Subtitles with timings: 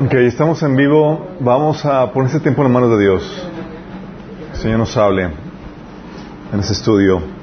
[0.00, 1.28] Ok, estamos en vivo.
[1.40, 3.48] Vamos a poner este tiempo en las manos de Dios.
[4.52, 5.30] El Señor nos hable
[6.52, 7.39] en ese estudio.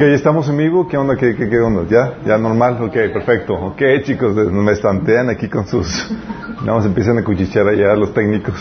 [0.00, 0.88] Ok, estamos en vivo.
[0.88, 1.14] ¿Qué onda?
[1.14, 1.84] ¿Qué, qué, qué onda?
[1.86, 2.14] ¿Ya?
[2.24, 2.80] ¿Ya normal?
[2.80, 3.52] Ok, perfecto.
[3.52, 6.10] Ok, chicos, me estantean aquí con sus...
[6.64, 8.54] Vamos, empiezan a cuchichear allá los técnicos.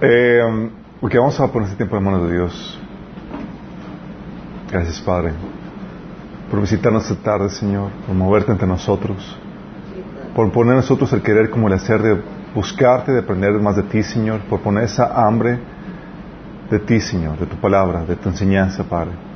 [0.00, 2.80] Eh, ok, vamos a poner este tiempo en manos de Dios.
[4.70, 5.32] Gracias, Padre,
[6.48, 9.36] por visitarnos esta tarde, Señor, por moverte entre nosotros,
[10.36, 12.22] por poner nosotros el querer como el hacer de
[12.54, 15.58] buscarte, de aprender más de ti, Señor, por poner esa hambre
[16.70, 19.31] de ti, Señor, de tu palabra, de tu enseñanza, Padre.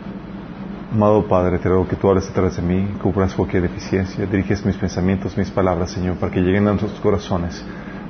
[0.93, 4.77] Amado Padre, te ruego que tú hables través de mí, cubras cualquier deficiencia, diriges mis
[4.77, 7.65] pensamientos, mis palabras, Señor, para que lleguen a nuestros corazones,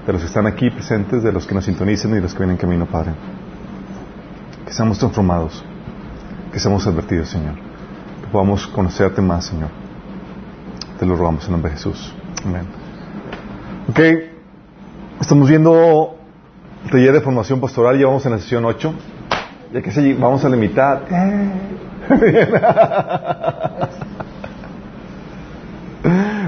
[0.06, 2.38] de los que están aquí presentes, de los que nos sintonizan y de los que
[2.40, 3.12] vienen en camino, Padre.
[4.66, 5.64] Que seamos transformados,
[6.52, 9.70] que seamos advertidos, Señor, que podamos conocerte más, Señor.
[10.98, 12.14] Te lo rogamos en nombre de Jesús.
[12.44, 12.66] Amén.
[13.88, 14.00] Ok,
[15.18, 16.14] estamos viendo
[16.84, 18.94] el taller de formación pastoral, ya vamos en la sesión 8,
[19.72, 21.00] ya que vamos a la mitad.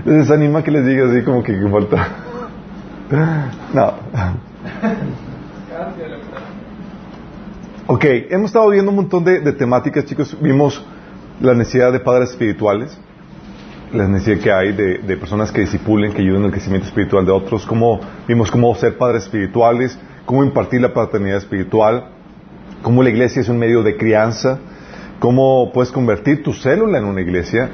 [0.05, 2.09] Les desanima que les diga así como que, falta.
[3.75, 3.95] No.
[7.86, 10.36] Ok, hemos estado viendo un montón de, temáticas, chicos.
[10.41, 10.84] Vimos
[11.41, 12.98] la necesidad de padres espirituales,
[13.92, 17.33] la necesidad que hay de, personas que disipulen, que ayuden en el crecimiento espiritual de
[17.33, 22.11] otros, cómo, vimos cómo ser padres espirituales, cómo impartir la paternidad espiritual,
[22.83, 24.59] cómo la iglesia es un medio de crianza,
[25.19, 27.70] cómo puedes convertir tu célula en una iglesia,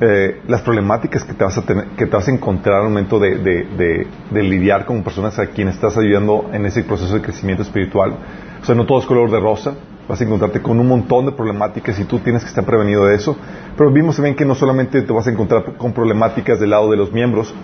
[0.00, 3.20] eh, las problemáticas que te vas a tener, que te vas a encontrar al momento
[3.20, 8.16] de, lidiar con personas a quienes estás ayudando en ese proceso de crecimiento espiritual.
[8.60, 9.74] O sea, no todo es color de rosa,
[10.08, 13.14] vas a encontrarte con un montón de problemáticas y tú tienes que estar prevenido de
[13.14, 13.36] eso.
[13.76, 16.96] Pero vimos también que no solamente te vas a encontrar con problemáticas del lado de
[16.96, 17.54] los miembros,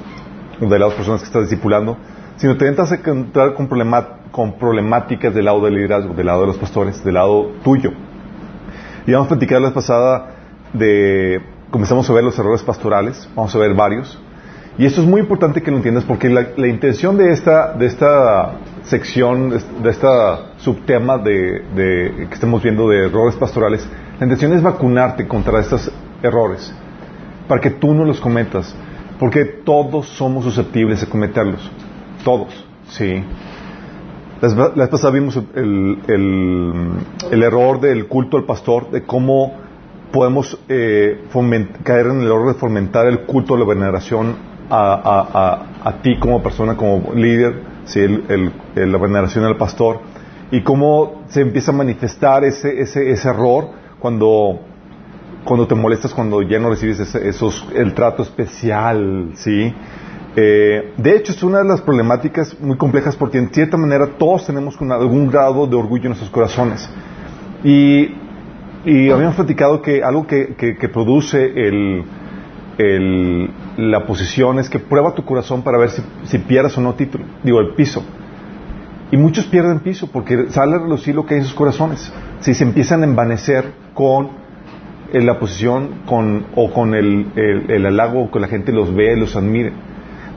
[0.61, 1.97] de las personas que estás discipulando,
[2.37, 3.69] sino te vas a encontrar con,
[4.31, 7.91] con problemáticas del lado del liderazgo, del lado de los pastores, del lado tuyo.
[9.09, 10.35] Y vamos a platicar la pasada
[10.75, 14.19] de, comenzamos a ver los errores pastorales, vamos a ver varios.
[14.77, 18.59] Y esto es muy importante que lo entiendas porque la, intención de esta, de esta
[18.83, 19.49] sección,
[19.83, 23.89] de esta subtema de, que estamos viendo de errores pastorales,
[24.21, 25.91] la intención es vacunarte contra estos
[26.23, 26.71] errores,
[27.49, 28.77] para que tú no los cometas,
[29.19, 31.71] porque todos somos susceptibles de cometerlos,
[32.25, 33.25] todos, sí.
[34.41, 39.53] La vez pasada vimos el, el, error del culto al pastor, de cómo
[40.12, 41.25] podemos eh,
[41.82, 44.37] caer en el error de fomentar el culto a la veneración
[44.71, 48.00] a, a, a, ti como persona, como líder, ¿sí?
[48.00, 50.03] el, la veneración al pastor,
[50.53, 54.60] y cómo se empieza a manifestar ese, ese, ese error cuando,
[55.44, 59.75] cuando te molestas, cuando ya no recibes esos, el trato especial, ¿sí?
[60.41, 64.47] Eh, de hecho, es una de las problemáticas muy complejas porque en cierta manera todos
[64.47, 66.88] tenemos algún grado de orgullo en nuestros corazones.
[67.65, 68.15] Y,
[69.12, 71.53] habíamos platicado que algo que, produce
[73.76, 77.59] la posición es que prueba tu corazón para ver si, pierdas o no título, digo,
[77.59, 78.05] el piso.
[79.10, 82.12] Y muchos pierden piso porque sale a relucir lo que hay en sus corazones.
[82.38, 84.28] Si se empiezan a envanecer con
[85.12, 89.16] eh, la posición con, o con el, el, el halago que la gente los ve,
[89.16, 89.88] los admire.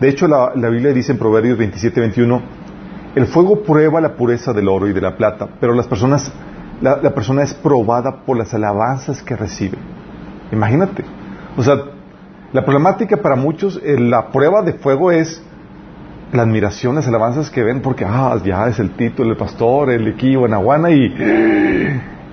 [0.01, 2.41] De hecho, la, Biblia dice en Proverbios 27, 21,
[3.13, 6.33] el fuego prueba la pureza del oro y de la plata, pero las personas,
[6.81, 9.77] la, persona es probada por las alabanzas que recibe.
[10.51, 11.03] Imagínate.
[11.55, 11.75] O sea,
[12.51, 15.39] la problemática para muchos, eh, la prueba de fuego es
[16.33, 20.07] la admiración, las alabanzas que ven, porque, ah, ya es el título, el pastor, el
[20.07, 21.15] equipo, Aguana y,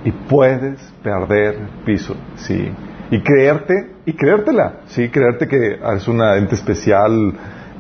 [0.07, 2.73] y puedes perder piso, sí.
[3.11, 7.35] Y creerte, y creértela, sí, creerte que es una ente especial,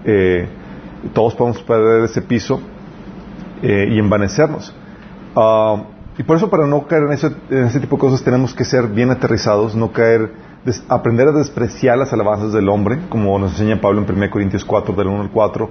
[0.04, 0.48] eh,
[1.12, 2.60] todos podemos perder ese piso
[3.62, 4.74] eh, y envanecernos.
[5.36, 5.82] Ah,
[6.18, 9.10] y por eso para no caer en ese, tipo de cosas tenemos que ser bien
[9.10, 10.32] aterrizados, no caer,
[10.88, 14.96] aprender a despreciar las alabanzas del hombre, como nos enseña Pablo en 1 Corintios 4,
[14.96, 15.70] del 1 al 4,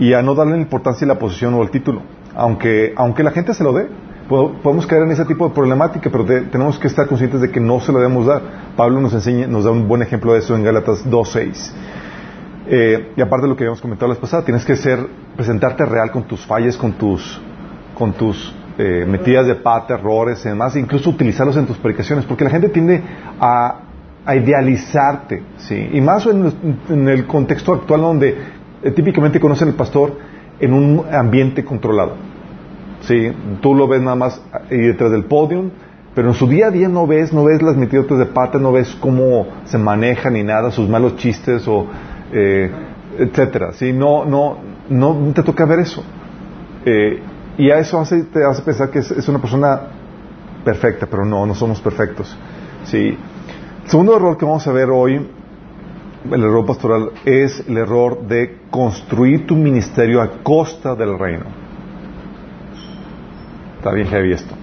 [0.00, 2.02] y a no darle la importancia a la posición o al título,
[2.34, 3.88] aunque, aunque la gente se lo dé.
[4.28, 7.78] Podemos caer en ese tipo de problemática, pero tenemos que estar conscientes de que no
[7.78, 8.40] se lo debemos dar.
[8.74, 11.72] Pablo nos enseña, nos da un buen ejemplo de eso en Gálatas 2.6.
[12.66, 15.06] Eh, y aparte de lo que habíamos comentado la vez pasada, tienes que ser,
[15.36, 17.40] presentarte real con tus fallas, con tus,
[17.94, 22.44] con tus eh, metidas de pata, errores y demás, incluso utilizarlos en tus predicaciones, porque
[22.44, 23.02] la gente tiende
[23.40, 23.80] a,
[24.26, 25.90] idealizarte, ¿sí?
[25.92, 28.34] Y más en, el contexto actual donde
[28.82, 30.16] eh, típicamente conocen al pastor
[30.58, 32.14] en un ambiente controlado.
[33.02, 34.40] Sí, tú lo ves nada más
[34.70, 35.68] detrás del podium,
[36.14, 38.72] pero en su día a día no ves, no ves las metidotes de pata, no
[38.72, 41.86] ves cómo se maneja ni nada, sus malos chistes o
[42.34, 42.70] eh,
[43.16, 43.72] etcétera.
[43.72, 44.58] Sí, no, no,
[44.88, 46.02] no te toca ver eso.
[46.84, 47.22] Eh,
[47.56, 48.02] y a eso
[48.32, 49.80] te hace pensar que es, una persona
[50.64, 52.36] perfecta, pero no, no somos perfectos.
[52.84, 53.16] Sí.
[53.84, 55.24] El segundo error que vamos a ver hoy,
[56.30, 61.44] el error pastoral, es el error de construir tu ministerio a costa del reino.
[63.76, 64.54] Está bien heavy esto.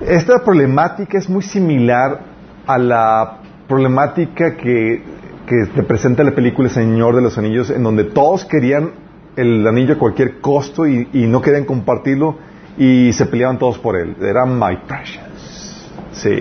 [0.00, 2.20] Esta problemática es muy similar
[2.66, 5.02] a la problemática que,
[5.48, 8.92] que te presenta la película Señor de los Anillos, en donde todos querían
[9.34, 12.36] el anillo a cualquier costo y, no querían compartirlo
[12.76, 14.16] y se peleaban todos por él.
[14.20, 15.90] Era my precious.
[16.12, 16.38] Sí.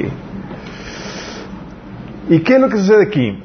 [2.29, 3.43] ¿Y qué es lo que sucede aquí?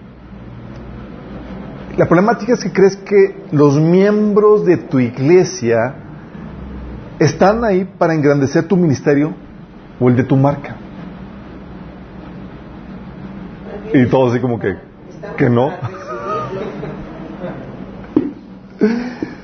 [1.96, 5.94] La problemática es que crees que los miembros de tu iglesia
[7.18, 9.34] están ahí para engrandecer tu ministerio
[10.00, 10.76] o el de tu marca.
[13.92, 14.91] Y todo así como que,
[15.36, 15.72] que no.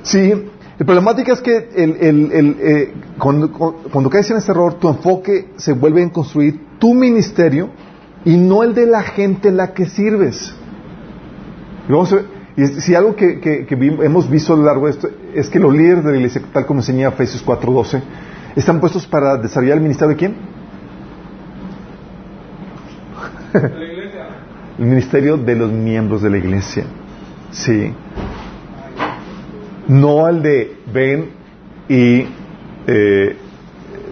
[0.03, 0.33] Sí,
[0.77, 5.73] la problemática es que el, el, eh, cuando, caes en ese error, tu enfoque se
[5.73, 7.69] vuelve en construir tu ministerio
[8.23, 10.55] y no el de la gente en la que sirves.
[12.55, 13.67] Y, si algo que,
[14.01, 16.65] hemos visto a lo largo de esto es que los líderes de la iglesia, tal
[16.65, 18.01] como enseña Efesios 4.12,
[18.55, 20.35] están puestos para desarrollar el ministerio de quién?
[24.79, 26.85] el ministerio de los miembros de la iglesia.
[27.51, 27.93] Sí
[29.89, 31.31] no al de ven
[31.89, 32.25] y
[32.87, 33.35] eh,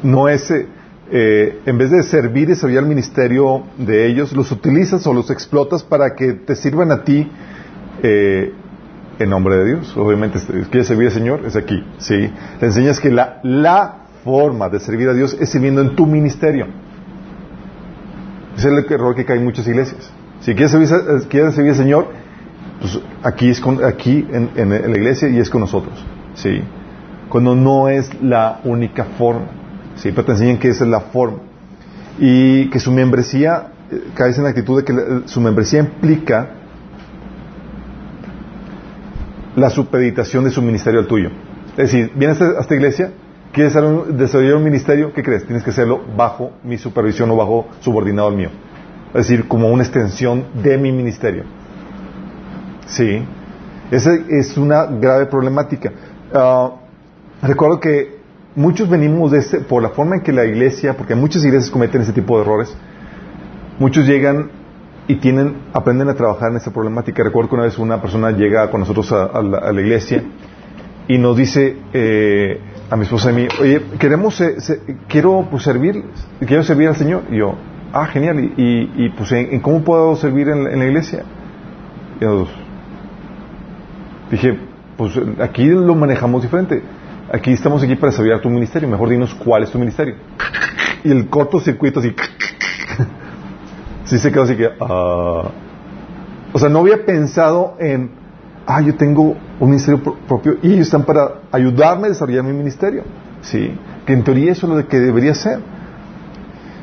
[0.03, 0.67] no ese,
[1.11, 5.29] eh, en vez de servir y desarrollar el ministerio de ellos, los utilizas o los
[5.29, 7.29] explotas para que te sirvan a ti
[8.01, 8.53] eh,
[9.19, 9.95] en nombre de Dios.
[9.95, 12.31] Obviamente, quieres servir al Señor, es aquí, ¿sí?
[12.59, 16.65] Te enseñas que la, la forma de servir a Dios es sirviendo en tu ministerio.
[18.57, 20.11] Ese es el error que cae en muchas iglesias.
[20.41, 20.89] Si quieres servir,
[21.29, 22.07] quieres servir al Señor,
[22.79, 26.03] pues aquí es aquí en, la iglesia y es con nosotros,
[26.35, 26.61] sí.
[27.29, 29.47] Cuando no es la única forma,
[29.95, 31.39] sí, pero te enseñan que esa es la forma
[32.19, 36.49] y que su membresía eh, cae en la actitud de que su membresía implica
[39.55, 41.29] la supeditación de su ministerio al tuyo.
[41.71, 43.11] Es decir, vienes a esta iglesia,
[43.51, 43.73] quieres
[44.09, 45.45] desarrollar un ministerio, ¿qué crees?
[45.45, 48.49] Tienes que hacerlo bajo mi supervisión o bajo subordinado al mío.
[49.13, 51.43] Es decir, como una extensión de mi ministerio.
[52.87, 53.23] Sí,
[53.91, 55.91] esa es una grave problemática.
[56.33, 56.71] Ah,
[57.41, 58.17] recuerdo que
[58.55, 62.01] muchos venimos de este, por la forma en que la iglesia, porque muchas iglesias cometen
[62.01, 62.75] ese tipo de errores,
[63.79, 64.49] muchos llegan
[65.07, 67.23] y tienen, aprenden a trabajar en esa problemática.
[67.23, 70.23] Recuerdo que una vez una persona llega con nosotros a, la, iglesia
[71.07, 72.59] y nos dice eh,
[72.89, 74.43] a mi esposa y a mí, oye, queremos,
[75.07, 76.03] quiero pues, servir,
[76.45, 77.23] quiero servir al Señor.
[77.31, 77.55] Y yo,
[77.93, 81.23] ah, genial, y, pues, ¿en, cómo puedo servir en, la iglesia?
[82.19, 82.25] Y
[84.31, 84.57] Dije,
[84.97, 86.81] pues aquí lo manejamos diferente.
[87.31, 88.89] Aquí estamos aquí para desarrollar tu ministerio.
[88.89, 90.15] Mejor dinos cuál es tu ministerio.
[91.03, 92.13] Y el cortocircuito así.
[94.05, 94.69] sí se quedó así que.
[94.79, 95.49] Ah".
[96.53, 98.11] o sea, no había pensado en.
[98.65, 103.03] Ah, yo tengo un ministerio propio y ellos están para ayudarme a desarrollar mi ministerio.
[103.41, 103.73] Sí.
[104.05, 105.59] Que en teoría eso es lo que debería ser.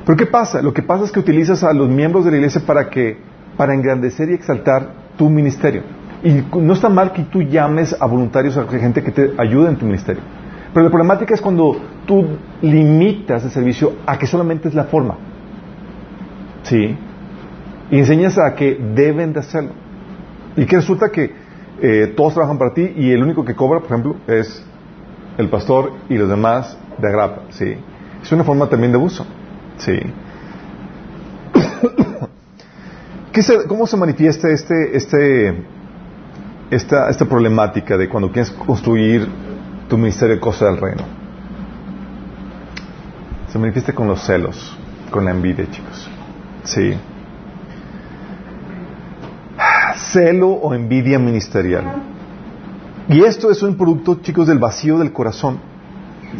[0.04, 0.60] Pero ¿qué pasa?
[0.60, 3.16] Lo que pasa es que utilizas a los miembros de la iglesia para que.
[3.56, 5.82] Para engrandecer y exaltar tu ministerio.
[6.24, 9.76] Y no está mal que tú llames a voluntarios, a gente que te ayude en
[9.76, 10.22] tu ministerio.
[10.72, 12.26] Pero la problemática es cuando tú
[12.62, 15.16] limitas el servicio a que solamente es la forma.
[16.64, 16.96] ¿Sí?
[17.90, 19.70] Y enseñas a que deben de hacerlo.
[20.56, 21.32] Y que resulta que
[21.80, 24.64] eh, todos trabajan para ti y el único que cobra, por ejemplo, es
[25.38, 27.42] el pastor y los demás de agrapa.
[27.50, 27.76] ¿Sí?
[28.22, 29.24] Es una forma también de abuso.
[29.78, 29.98] ¿Sí?
[33.68, 35.64] ¿Cómo se manifiesta este, este
[36.70, 39.28] esta, esta problemática de cuando quieres construir
[39.88, 41.02] tu ministerio de cosas del reino.
[43.50, 44.76] Se manifiesta con los celos,
[45.10, 46.10] con la envidia, chicos.
[46.64, 46.94] Sí.
[50.12, 51.84] Celo o envidia ministerial.
[53.08, 55.58] Y esto es un producto, chicos, del vacío del corazón.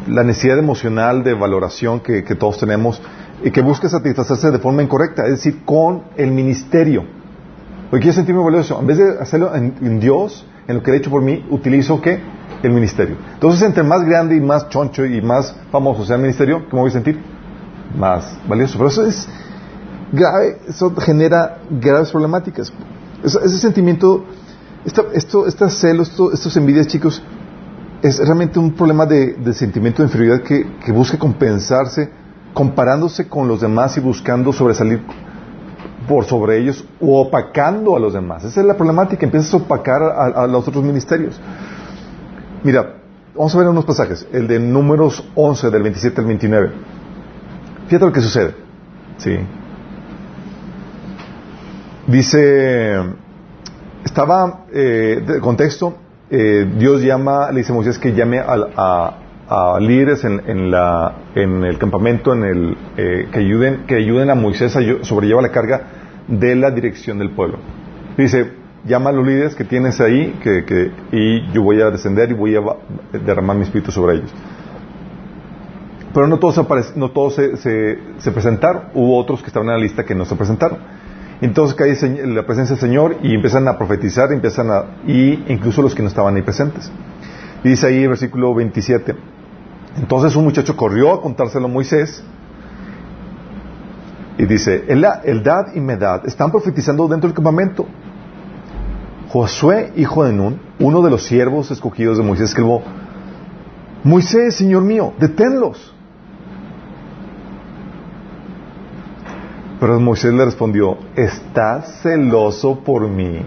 [0.09, 3.01] La necesidad emocional de valoración que, todos tenemos
[3.43, 7.05] y que busca satisfacerse de forma incorrecta, es decir, con el ministerio.
[7.91, 8.79] Porque quiero sentirme valioso.
[8.81, 12.21] En vez de hacerlo en, Dios, en lo que ha hecho por mí, utilizo ¿qué?
[12.63, 13.17] El ministerio.
[13.35, 16.91] Entonces, entre más grande y más choncho y más famoso sea el ministerio, ¿cómo voy
[16.91, 17.21] a sentir?
[17.97, 18.79] Más valioso.
[18.79, 19.29] Pero eso es
[20.13, 22.73] grave, eso genera graves problemáticas.
[23.23, 24.25] ese sentimiento,
[24.85, 27.23] esto, estos celos, estos envidias, chicos,
[28.03, 32.11] es realmente un problema de, sentimiento de inferioridad que, que busca compensarse
[32.55, 35.03] comparándose con los demás y buscando sobresalir
[36.09, 38.45] por sobre ellos o opacando a los demás.
[38.45, 41.39] Esa es la problemática, empiezas a opacar a, los otros ministerios.
[42.63, 42.95] Mira,
[43.35, 46.73] vamos a ver unos pasajes, el de números 11, del 27 al 29.
[47.89, 48.55] Fíjate lo que sucede.
[49.19, 49.37] Sí.
[52.07, 53.01] Dice,
[54.05, 55.95] estaba, eh, de contexto,
[56.31, 59.24] eh, Dios llama, le dice a Moisés que llame a, a
[59.81, 64.77] líderes en, la, en, el campamento en el, eh, que, ayuden, que ayuden a Moisés
[64.77, 65.83] a sobrellevar la carga
[66.29, 67.59] de la dirección del pueblo.
[68.17, 68.53] Dice,
[68.87, 72.57] llama a los líderes que tienes ahí que, y yo voy a descender y voy
[72.57, 72.61] a
[73.13, 74.33] derramar mi espíritu sobre ellos.
[76.13, 79.81] Pero no todos, no todos se, se, se, presentaron, hubo otros que estaban en la
[79.81, 80.79] lista que no se presentaron.
[81.41, 81.95] Entonces cae
[82.27, 86.09] la presencia del Señor y empiezan a profetizar, empiezan a, y incluso los que no
[86.09, 86.91] estaban ahí presentes.
[87.65, 89.15] Dice ahí el versículo 27,
[89.97, 92.23] entonces un muchacho corrió a contárselo a Moisés
[94.37, 97.87] y dice, Eldad y Medad están profetizando dentro del campamento.
[99.29, 102.83] Josué, hijo de Nun, uno de los siervos escogidos de Moisés, escribió,
[104.03, 105.95] Moisés, Señor mío, deténlos.
[109.81, 113.41] Pero Moisés le respondió, estás celoso por mí.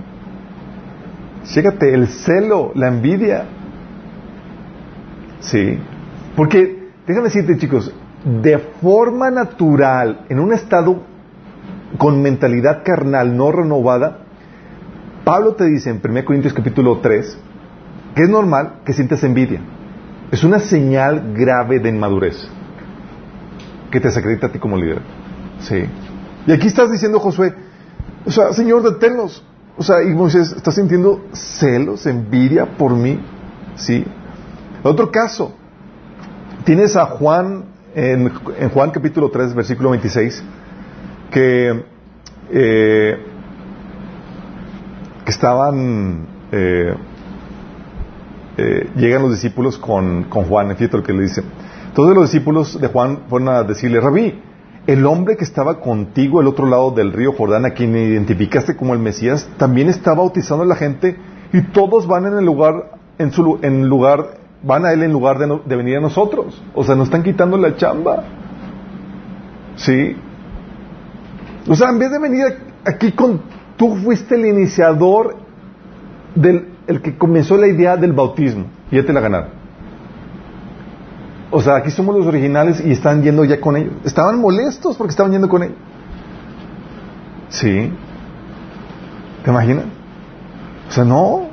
[1.45, 3.45] Fíjate, el celo, la envidia.
[5.39, 5.79] Sí,
[6.37, 7.91] porque, déjame decirte chicos,
[8.23, 11.01] de forma natural, en un estado
[11.97, 14.19] con mentalidad carnal no renovada,
[15.25, 17.39] Pablo te dice en 1 Corintios capítulo 3
[18.13, 19.61] que es normal que sientas envidia.
[20.31, 22.47] Es una señal grave de inmadurez
[23.89, 25.01] que te desacredita a ti como líder.
[25.61, 25.85] Sí.
[26.45, 27.55] Y aquí estás diciendo, Josué,
[28.25, 29.43] o sea, Señor, deténnos.
[29.75, 33.19] O sea, y Moisés, ¿estás sintiendo celos, envidia por mí?
[33.75, 34.05] Sí.
[34.83, 35.55] Otro caso,
[36.67, 37.63] Tienes a Juan,
[37.95, 38.27] en,
[38.73, 40.43] Juan capítulo 3, versículo 26,
[41.31, 41.85] que,
[42.51, 43.17] eh,
[45.23, 46.93] que estaban, eh,
[48.57, 51.41] eh, llegan los discípulos con, con Juan, fíjate lo que le dice.
[51.95, 54.37] Todos los discípulos de Juan fueron a decirle, Rabí,
[54.87, 58.93] el hombre que estaba contigo al otro lado del río Jordán, a quien identificaste como
[58.93, 61.15] el Mesías, también está bautizando a la gente
[61.53, 65.37] y todos van en el lugar, en su en lugar van a Él en lugar
[65.37, 66.61] de, venir a nosotros.
[66.73, 68.23] O sea, nos están quitando la chamba.
[69.75, 70.15] ¿Sí?
[71.67, 72.45] O sea, en vez de venir
[72.85, 73.41] aquí con...
[73.77, 75.35] Tú fuiste el iniciador
[76.33, 78.65] del el que comenzó la idea del bautismo.
[78.89, 79.49] Y ya te la ganaron.
[81.51, 83.93] O sea, aquí somos los originales y están yendo ya con ellos.
[84.03, 85.77] Estaban molestos porque estaban yendo con ellos.
[87.49, 87.91] ¿Sí?
[89.43, 89.85] ¿Te imaginas?
[90.89, 91.49] O sea, no.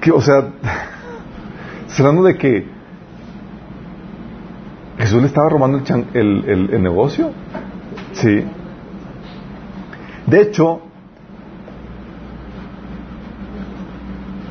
[0.00, 0.44] Que, o sea...
[2.00, 2.66] hablando de que
[4.98, 5.82] Jesús le estaba robando
[6.14, 7.32] el, negocio.
[8.12, 8.44] Sí.
[10.26, 10.80] De hecho,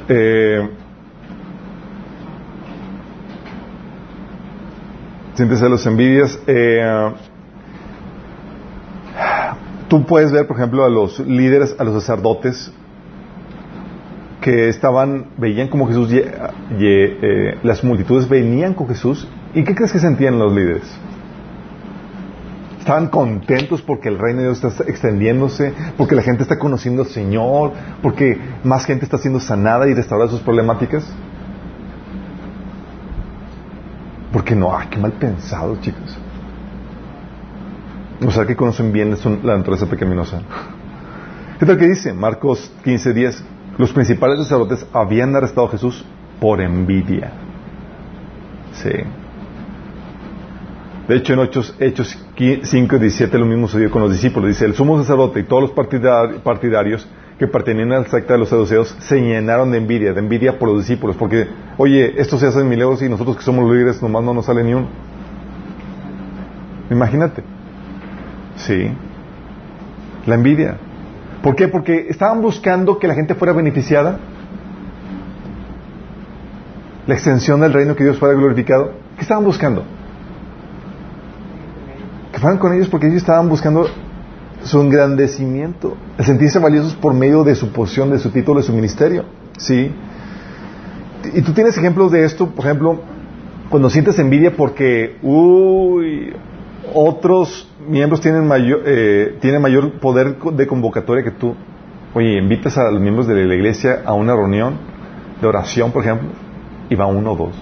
[0.10, 0.70] eh,
[5.34, 6.40] sientes los envidias.
[6.46, 7.14] Eh,
[9.88, 12.72] tú puedes ver, por ejemplo, a los líderes, a los sacerdotes
[14.44, 19.26] que estaban, veían como Jesús, eh, las multitudes venían con Jesús.
[19.54, 20.84] ¿Y qué crees que sentían los líderes?
[22.78, 27.08] Estaban contentos porque el reino de Dios está extendiéndose, porque la gente está conociendo al
[27.08, 27.72] Señor,
[28.02, 31.10] porque más gente está siendo sanada y restaurada sus problemáticas.
[34.34, 36.18] Porque no, ay, qué mal pensado, chicos.
[38.26, 40.42] O sea, que conocen bien la naturaleza pecaminosa.
[41.60, 42.12] ¿Qué tal que dice?
[42.12, 46.06] Marcos 15, 10 los principales sacerdotes habían arrestado a Jesús
[46.40, 47.32] por envidia.
[48.74, 48.92] Sí.
[51.08, 54.50] De hecho, en Hechos, Hechos 5 y 17 lo mismo sucedió con los discípulos.
[54.50, 55.72] Dice, el sumo sacerdote y todos los
[56.42, 60.70] partidarios que pertenecían al secta de los saduceos se llenaron de envidia, de envidia por
[60.70, 64.24] los discípulos, porque, oye, esto se hace en milagros y nosotros que somos líderes nomás
[64.24, 64.88] no nos sale ni uno.
[66.90, 67.44] Imagínate.
[68.56, 68.90] Sí.
[70.26, 70.78] La envidia.
[71.44, 71.68] ¿Por qué?
[71.68, 74.18] Porque estaban buscando que la gente fuera beneficiada.
[77.06, 78.94] La extensión del reino, que Dios fuera glorificado.
[79.18, 79.84] ¿Qué estaban buscando?
[82.32, 83.88] Que fueran con ellos porque ellos estaban buscando
[84.64, 88.72] su engrandecimiento, el sentirse valiosos por medio de su posición, de su título, de su
[88.72, 89.26] ministerio.
[89.58, 89.92] ¿Sí?
[91.34, 93.02] Y tú tienes ejemplos de esto, por ejemplo,
[93.70, 96.34] cuando sientes envidia porque, uy,
[96.94, 101.56] otros miembros tienen mayor, eh, mayor poder de convocatoria que tú.
[102.14, 104.78] Oye, invitas a los miembros de la iglesia a una reunión
[105.42, 106.30] de oración, por ejemplo.
[106.90, 107.56] y va uno o dos.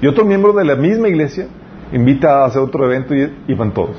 [0.00, 1.48] Y otro miembro de la misma iglesia
[1.92, 3.96] invita a hacer otro evento y, van todos.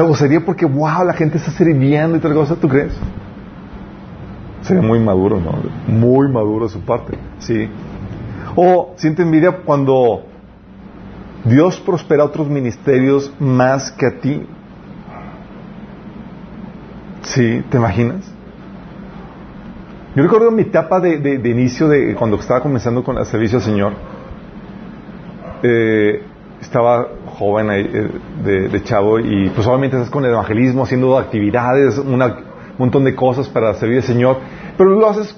[0.00, 2.96] O sería porque, wow, la gente está sirviendo y tal cosa, ¿tú crees?
[4.62, 5.52] Sería muy maduro, ¿no?
[5.86, 7.68] Muy maduro de su parte, ¿sí?
[8.56, 10.24] O siente envidia cuando
[11.44, 14.46] Dios prospera otros ministerios más que a ti.
[17.22, 17.62] ¿Sí?
[17.70, 18.32] ¿Te imaginas?
[20.16, 23.64] Yo recuerdo mi etapa de, de, inicio de cuando estaba comenzando con el servicio al
[23.64, 23.92] Señor.
[25.62, 26.22] Eh,
[26.60, 27.06] estaba
[27.38, 28.10] joven eh,
[28.42, 32.20] de, chavo y pues obviamente estás con el evangelismo, haciendo actividades, un
[32.78, 34.38] montón de cosas para servir al Señor,
[34.76, 35.36] pero lo haces,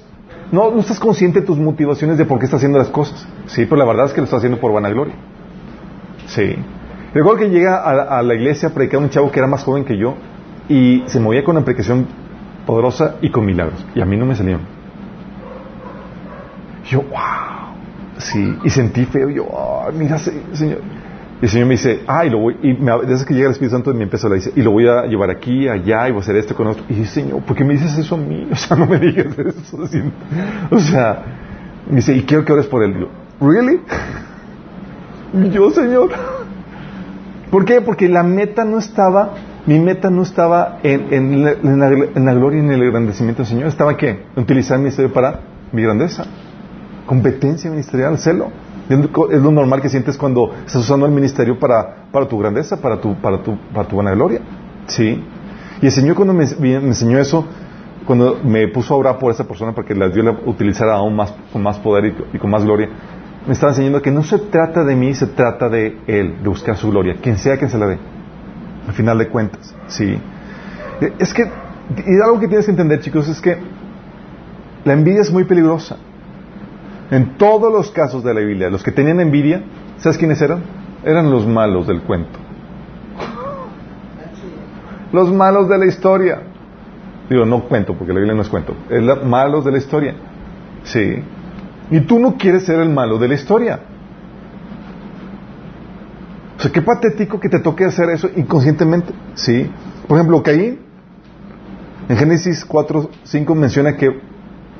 [0.51, 3.77] no, estás consciente de tus motivaciones de por qué estás haciendo las cosas, sí, pero
[3.77, 5.15] la verdad es que lo estás haciendo por vanagloria,
[6.27, 6.55] sí.
[7.13, 9.97] Recuerdo que llega a, la iglesia a predicar un chavo que era más joven que
[9.97, 10.15] yo
[10.69, 12.07] y se movía con una predicación
[12.65, 14.61] poderosa y con milagros, y a mí no me salieron.
[16.85, 17.75] Yo, wow,
[18.17, 19.45] sí, y sentí feo, yo,
[19.93, 20.79] mira, Señor,
[21.41, 22.73] y el Señor me dice, ah, y lo voy, y
[23.07, 25.31] desde que llega el Espíritu Santo me empieza a decir, y lo voy a llevar
[25.31, 26.83] aquí, allá, y voy a hacer esto con otro.
[26.87, 28.47] Y dice, Señor, ¿por qué me dices eso a mí?
[28.51, 29.77] O sea, no me digas eso.
[30.69, 31.23] O sea,
[31.89, 32.93] me dice, y quiero que ores por él.
[32.93, 33.07] yo,
[33.47, 33.81] ¿really?
[35.51, 36.11] yo, Señor.
[37.49, 37.81] ¿Por qué?
[37.81, 39.31] Porque la meta no estaba,
[39.65, 43.49] mi meta no estaba en, en, la, en, la, gloria y en el engrandecimiento del
[43.49, 43.67] Señor.
[43.67, 44.25] Estaba qué?
[44.35, 45.39] Utilizar mi ministerio para
[45.71, 46.25] mi grandeza.
[47.07, 48.51] Competencia ministerial, celo.
[48.91, 52.99] Es lo normal que sientes cuando estás usando el ministerio para, para tu grandeza, para
[52.99, 54.41] tu, para tu, para tu vanagloria.
[54.87, 55.23] ¿Sí?
[55.81, 57.45] Y el Señor cuando me, enseñó eso,
[58.05, 61.15] cuando me puso a orar por esa persona para que la Dios la utilizara aún
[61.15, 62.89] más, con más poder y, con más gloria,
[63.47, 66.77] me estaba enseñando que no se trata de mí, se trata de Él, de buscar
[66.77, 67.97] su gloria, quien sea quien se la dé.
[68.87, 70.19] Al final de cuentas, ¿sí?
[71.17, 73.57] Es que, y algo que tienes que entender, chicos, es que
[74.83, 75.97] la envidia es muy peligrosa.
[77.11, 79.61] En todos los casos de la Biblia, los que tenían envidia,
[79.97, 80.63] ¿sabes quiénes eran?
[81.03, 82.39] Eran los malos del cuento.
[85.11, 86.41] Los malos de la historia.
[87.29, 88.75] Digo, no cuento, porque la Biblia no es cuento.
[88.89, 90.15] Es los malos de la historia.
[90.83, 91.21] Sí.
[91.91, 93.79] Y tú no quieres ser el malo de la historia.
[96.57, 99.11] O sea, qué patético que te toque hacer eso inconscientemente.
[99.33, 99.69] Sí.
[100.07, 100.79] Por ejemplo, Caín,
[102.07, 104.17] en Génesis 4, 5 menciona que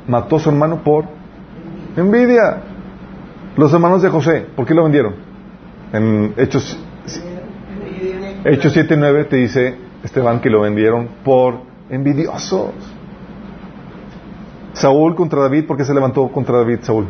[0.07, 1.20] mató a su hermano por
[1.95, 2.61] Envidia.
[3.57, 5.15] Los hermanos de José, ¿por qué lo vendieron?
[5.91, 6.79] En Hechos,
[8.45, 12.71] Hechos 7 y 9 te dice Esteban que lo vendieron por envidiosos.
[14.73, 17.07] Saúl contra David, ¿por qué se levantó contra David Saúl?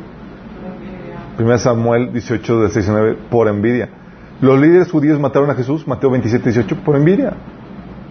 [1.40, 3.90] 1 Samuel 18, de 6 9, por envidia.
[4.42, 7.34] Los líderes judíos mataron a Jesús, Mateo 27, 18, por envidia.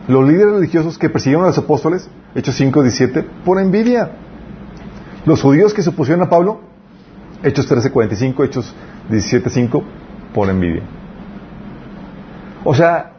[0.06, 4.12] Los líderes religiosos que persiguieron a los apóstoles, Hechos 5, 17, por envidia.
[5.24, 6.60] Los judíos que se opusieron a Pablo,
[7.42, 8.74] Hechos 13:45, Hechos
[9.10, 9.82] 17:5,
[10.34, 10.82] por envidia.
[12.64, 13.12] O sea,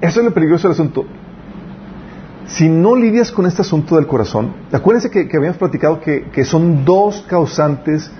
[0.00, 1.04] eso es lo peligroso del asunto.
[2.46, 7.24] Si no lidias con este asunto del corazón, acuérdense que, habíamos platicado que, son dos
[7.28, 8.10] causantes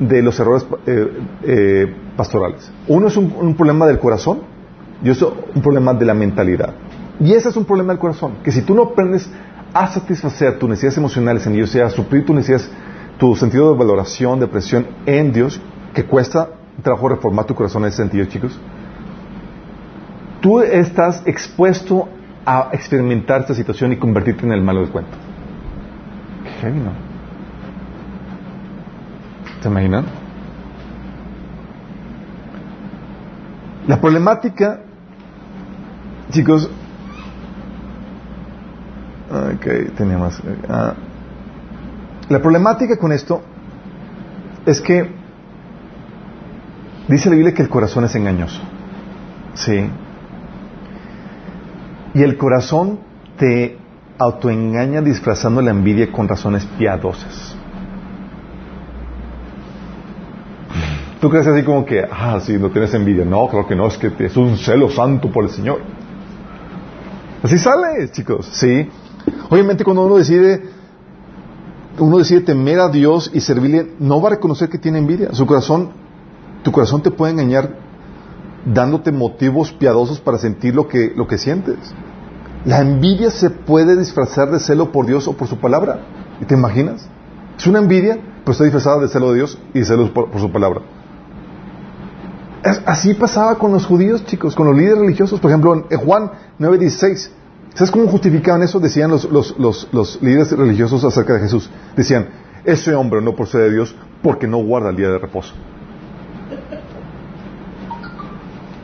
[0.00, 2.70] de los errores eh, eh, pastorales.
[2.88, 4.40] Uno es un, problema del corazón
[5.04, 6.74] y otro un problema de la mentalidad.
[7.20, 9.30] Y ese es un problema del corazón, que si tú no aprendes
[9.72, 12.70] a satisfacer tus necesidades emocionales en Dios, sea, a suplir tus necesidades,
[13.18, 15.60] tu sentido de valoración, de presión en Dios,
[15.94, 16.48] que cuesta
[16.82, 18.58] trabajo reformar tu corazón en ese sentido, chicos.
[20.40, 22.08] Tú estás expuesto
[22.46, 25.12] a experimentar esta situación y convertirte en el malo del cuento.
[26.44, 26.80] Qué heavy.
[29.60, 30.06] ¿Se imaginan?
[33.86, 34.80] La problemática,
[36.30, 36.70] chicos,
[39.30, 40.42] Ok, tenía más.
[40.68, 40.94] Ah.
[42.28, 43.42] La problemática con esto
[44.66, 45.08] es que
[47.06, 48.60] dice la Biblia que el corazón es engañoso.
[49.54, 49.88] Sí.
[52.14, 52.98] Y el corazón
[53.38, 53.78] te
[54.18, 57.56] autoengaña disfrazando la envidia con razones piadosas.
[61.20, 63.24] Tú crees así como que, ah, sí, no tienes envidia.
[63.24, 65.80] No, creo que no, es que es un celo santo por el Señor.
[67.42, 68.88] Así sale, chicos, sí.
[69.48, 70.62] Obviamente cuando uno decide,
[71.98, 75.32] uno decide temer a Dios y servirle, no va a reconocer que tiene envidia.
[75.32, 75.90] Su corazón,
[76.62, 77.76] tu corazón te puede engañar
[78.64, 81.76] dándote motivos piadosos para sentir lo que, lo que sientes.
[82.64, 86.00] La envidia se puede disfrazar de celo por Dios o por su palabra.
[86.40, 87.08] ¿Y te imaginas?
[87.58, 90.82] Es una envidia, pero está disfrazada de celo de Dios y celo por, su palabra.
[92.86, 95.40] así pasaba con los judíos, chicos, con los líderes religiosos.
[95.40, 97.30] Por ejemplo, en Juan 9:16
[97.74, 98.80] ¿Sabes cómo justificaban eso?
[98.80, 99.56] Decían los, los,
[99.92, 101.70] los, líderes religiosos acerca de Jesús.
[101.96, 102.28] Decían,
[102.64, 105.54] ese hombre no procede de Dios porque no guarda el día de reposo.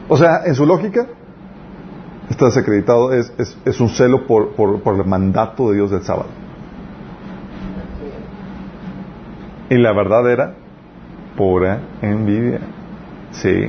[0.09, 1.09] O sea, en su lógica,
[2.31, 3.33] está desacreditado, es,
[3.65, 6.29] es, un celo por, por, por, el mandato de Dios del sábado.
[9.69, 10.55] Y la verdad era
[11.37, 12.61] pura envidia.
[13.33, 13.67] Sí.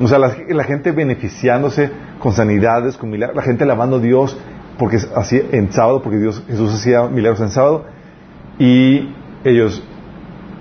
[0.00, 4.38] O sea, la gente beneficiándose con sanidades, con milagros, la gente alabando a Dios
[4.78, 7.84] porque hacía en sábado, porque Dios, Jesús hacía milagros en sábado,
[8.60, 9.82] y ellos,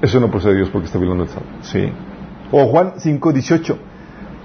[0.01, 1.51] eso no procede de Dios porque está violando el sábado.
[1.61, 1.91] Sí.
[2.51, 3.77] O Juan 5, 18.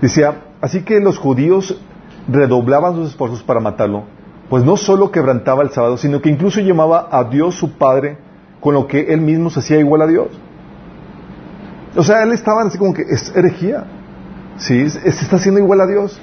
[0.03, 1.81] Decía, así que los judíos
[2.29, 4.05] redoblaban sus esfuerzos para matarlo,
[4.51, 8.19] pues no solo quebrantaba el sábado, sino que incluso llamaba a Dios su Padre,
[8.61, 10.29] con lo que él mismo se hacía igual a Dios.
[11.97, 13.85] O sea, él estaba así como que es herejía.
[14.59, 16.21] Sí, se está haciendo igual a Dios.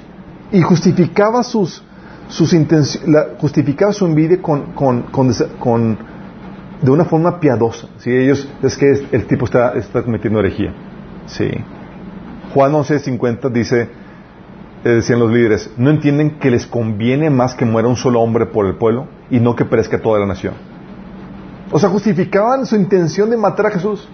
[0.52, 1.82] Y justificaba sus,
[2.28, 5.02] sus intenciones, justificaba su envidia con, con,
[5.58, 5.98] con,
[6.80, 7.88] de una forma piadosa.
[7.98, 8.10] ¿sí?
[8.10, 10.72] Ellos, es que el tipo está, está cometiendo herejía.
[11.26, 11.50] Sí.
[12.52, 13.88] Juan 11.50 dice,
[14.84, 18.46] eh, decían los líderes, no entienden que les conviene más que muera un solo hombre
[18.46, 20.54] por el pueblo y no que perezca toda la nación.
[21.72, 24.06] O sea, justificaban su intención de matar a Jesús.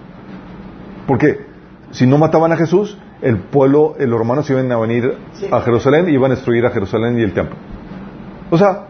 [1.06, 1.44] Porque
[1.90, 5.16] si no mataban a Jesús, el pueblo, los romanos iban a venir
[5.50, 7.56] a Jerusalén y iban a destruir a Jerusalén y el templo.
[8.50, 8.86] O sea,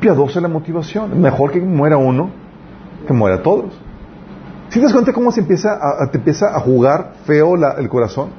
[0.00, 1.20] piadosa la motivación.
[1.20, 2.30] Mejor que muera uno
[3.06, 3.72] que muera todos.
[4.68, 8.30] ¿Si te das cuenta cómo se empieza a, te empieza a jugar feo el corazón?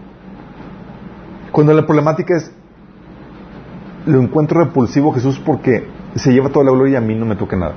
[1.52, 2.52] Cuando la problemática es,
[4.06, 7.36] lo encuentro repulsivo Jesús porque se lleva toda la gloria y a mí no me
[7.36, 7.74] toca nada.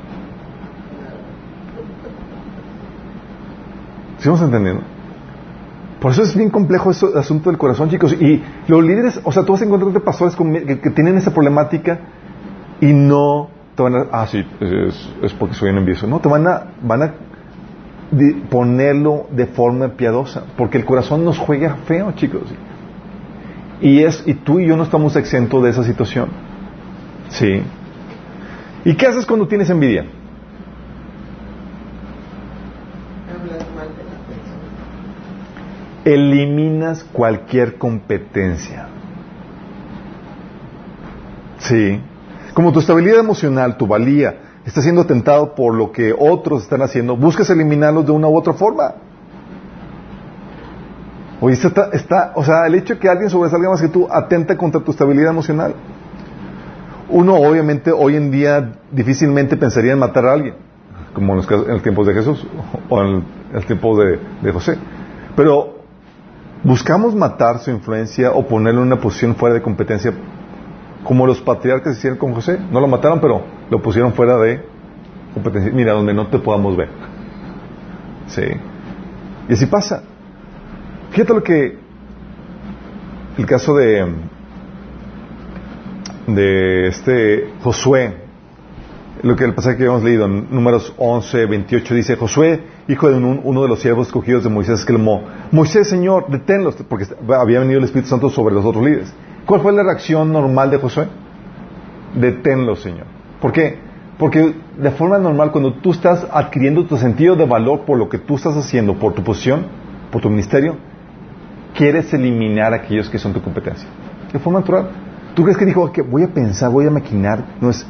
[4.18, 4.82] ¿Sigamos entendiendo?
[6.02, 8.12] Por eso es bien complejo el asunto del corazón, chicos.
[8.14, 12.00] Y los líderes, o sea, tú vas a encontrarte pastores que, tienen esa problemática
[12.80, 14.44] y no te van a, ah, sí,
[15.22, 16.08] es, porque soy un envieso.
[16.08, 17.14] No, te van a, van a
[18.50, 22.52] ponerlo de forma piadosa, porque el corazón nos juega feo, chicos.
[23.80, 26.30] Y es, y tú y yo no estamos exentos de esa situación.
[27.28, 27.62] Sí.
[28.84, 30.04] ¿Y qué haces cuando tienes envidia?
[36.04, 38.88] Eliminas cualquier competencia.
[41.58, 42.00] Sí.
[42.54, 44.36] Como tu estabilidad emocional, tu valía,
[44.66, 48.52] está siendo tentado por lo que otros están haciendo, buscas eliminarlos de una u otra
[48.52, 48.94] forma.
[51.40, 54.56] Oye, está, está, o sea, el hecho de que alguien sobresalga más que tú atenta
[54.56, 55.74] contra tu estabilidad emocional.
[57.08, 60.54] Uno, obviamente, hoy en día difícilmente pensaría en matar a alguien,
[61.12, 62.46] como en los, en los tiempos de Jesús
[62.88, 64.78] o en el, tiempo de, de José.
[65.34, 65.81] Pero
[66.64, 70.12] buscamos matar su influencia o ponerlo en una posición fuera de competencia,
[71.04, 72.58] como los patriarcas hicieron con José.
[72.70, 74.64] No lo mataron, pero lo pusieron fuera de
[75.34, 75.72] competencia.
[75.72, 76.88] Mira, donde no te podamos ver.
[78.28, 78.44] Sí.
[79.48, 80.02] Y así pasa.
[81.10, 81.78] Fíjate lo que.
[83.38, 84.14] El caso de.
[86.26, 88.21] De este Josué.
[89.22, 93.62] Lo que el pasaje que habíamos leído, números 11, 28, dice: Josué hijo de uno
[93.62, 98.08] de los siervos escogidos de Moisés, exclamó, Moisés, Señor, deténlos, porque había venido el Espíritu
[98.08, 99.14] Santo sobre los otros líderes.
[99.46, 101.06] ¿Cuál fue la reacción normal de Josué?
[102.14, 103.06] Deténlos, Señor.
[103.40, 103.78] ¿Por qué?
[104.18, 108.18] Porque de forma normal, cuando tú estás adquiriendo tu sentido de valor por lo que
[108.18, 109.66] tú estás haciendo, por tu posición,
[110.10, 110.76] por tu ministerio,
[111.74, 113.88] quieres eliminar a aquellos que son tu competencia.
[114.32, 114.90] De forma natural.
[115.34, 117.56] ¿Tú crees que dijo que voy a pensar, voy a maquinar?
[117.60, 117.86] No es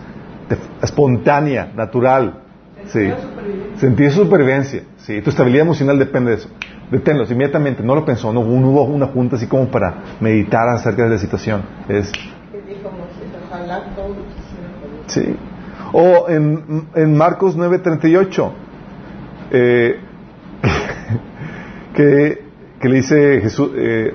[0.83, 2.41] espontánea, natural.
[2.87, 3.11] Sí.
[3.77, 4.83] Sentir supervivencia.
[4.99, 5.21] Sí.
[5.23, 6.49] Tu estabilidad emocional depende de eso.
[6.91, 7.83] Deténlos inmediatamente.
[7.83, 8.33] No lo pensó.
[8.33, 11.63] No, hubo una junta así como para meditar acerca de la situación.
[11.89, 12.13] Es.
[15.07, 15.37] Sí.
[15.93, 18.51] O en, en Marcos 9:38,
[19.51, 20.01] eh,
[21.95, 22.45] que,
[22.81, 24.15] que, le dice Jesús, eh,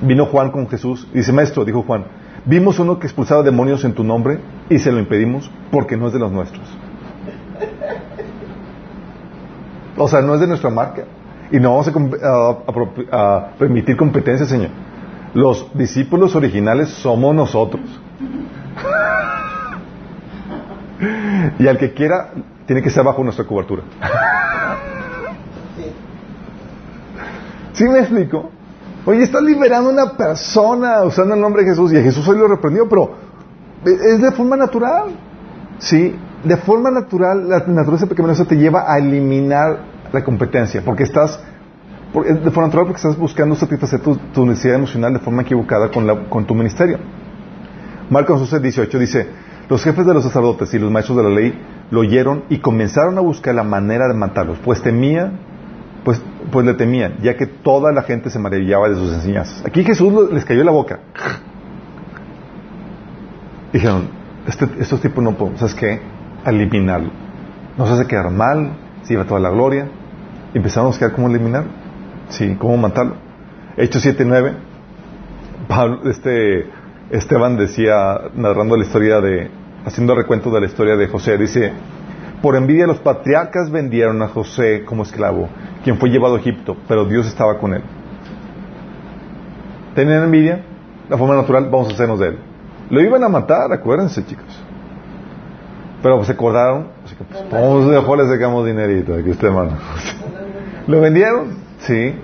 [0.00, 2.04] vino Juan con Jesús, y dice, maestro, dijo Juan,
[2.46, 4.38] vimos uno que expulsaba demonios en tu nombre
[4.70, 6.66] y se lo impedimos porque no es de los nuestros.
[9.98, 11.04] O sea, no es de nuestra marca.
[11.50, 11.90] Y no vamos
[13.12, 14.70] a, permitir competencia, Señor.
[15.34, 17.84] Los discípulos originales somos nosotros.
[21.58, 22.30] y al que quiera,
[22.66, 23.82] tiene que ser bajo nuestra cobertura.
[27.72, 28.50] ¿Sí me explico?
[29.06, 32.36] Oye, estás liberando a una persona usando el nombre de Jesús y a Jesús hoy
[32.36, 33.14] lo reprendió, pero
[33.84, 35.16] es de forma natural.
[35.78, 36.14] ¿Sí?
[36.46, 39.78] de forma natural, la naturaleza pecaminosa te lleva a eliminar
[40.12, 41.40] la competencia, porque estás,
[42.12, 46.28] de forma natural, porque estás buscando satisfacer tu, necesidad emocional de forma equivocada con, la,
[46.28, 46.98] con tu ministerio.
[48.10, 49.28] Marcos 11, 18 dice,
[49.68, 53.18] Los jefes de los sacerdotes y los maestros de la ley lo oyeron y comenzaron
[53.18, 55.32] a buscar la manera de matarlos, pues temía,
[56.06, 59.66] pues, pues le temían, ya que toda la gente se maravillaba de sus enseñanzas.
[59.66, 61.00] Aquí Jesús les cayó la boca.
[63.72, 64.08] Dijeron,
[64.46, 66.00] este, estos tipos no podemos, ¿sabes qué?
[66.46, 67.10] Eliminarlo.
[67.76, 68.70] Nos hace quedar mal,
[69.02, 69.88] se lleva toda la gloria.
[70.54, 71.70] Y empezaron a buscar cómo eliminarlo.
[72.28, 73.16] Sí, cómo matarlo.
[73.76, 74.54] Hechos 7.9,
[75.66, 76.70] Pablo, este,
[77.10, 79.50] Esteban decía, narrando la historia de,
[79.84, 81.72] haciendo recuento de la historia de José, dice,
[82.46, 85.48] por envidia los patriarcas vendieron a José como esclavo,
[85.82, 87.82] quien fue llevado a Egipto, pero Dios estaba con él.
[89.96, 90.64] ¿Tenían envidia?
[91.08, 92.38] La forma natural, vamos a hacernos de él.
[92.88, 94.62] Lo iban a matar, acuérdense, chicos.
[96.00, 99.72] Pero se acordaron, así que pues, vamos mejor le sacamos dinerito, aquí usted hermano.
[100.86, 101.48] ¿Lo vendieron?
[101.80, 102.14] Sí.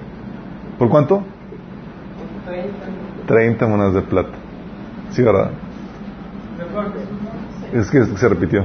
[0.79, 1.25] ¿Por cuánto?
[3.27, 4.35] 30 monedas de plata.
[5.11, 5.51] Sí, ¿verdad?
[7.73, 8.65] Es que se repitió.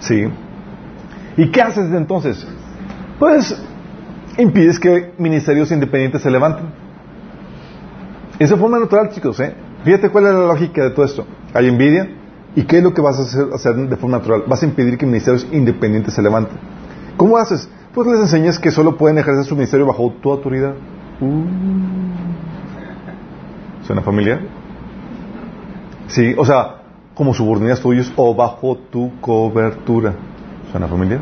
[0.00, 0.26] Sí.
[1.36, 2.46] ¿Y qué haces entonces?
[3.18, 3.62] Pues
[4.38, 6.66] impides que ministerios independientes se levanten.
[8.38, 9.38] Es de forma natural, chicos.
[9.40, 9.54] ¿eh?
[9.84, 11.26] Fíjate cuál es la lógica de todo esto.
[11.54, 12.08] Hay envidia.
[12.56, 14.42] ¿Y qué es lo que vas a hacer, hacer de forma natural?
[14.46, 16.58] Vas a impedir que ministerios independientes se levanten.
[17.16, 17.68] ¿Cómo haces?
[17.94, 20.74] Pues les enseñas que solo pueden ejercer su ministerio bajo tu autoridad.
[21.20, 21.44] Uh.
[23.86, 24.40] ¿Suena familiar?
[26.08, 26.79] Sí, o sea,
[27.20, 30.14] como subordinados tuyos o bajo tu cobertura.
[30.70, 31.20] ¿Suena familiar?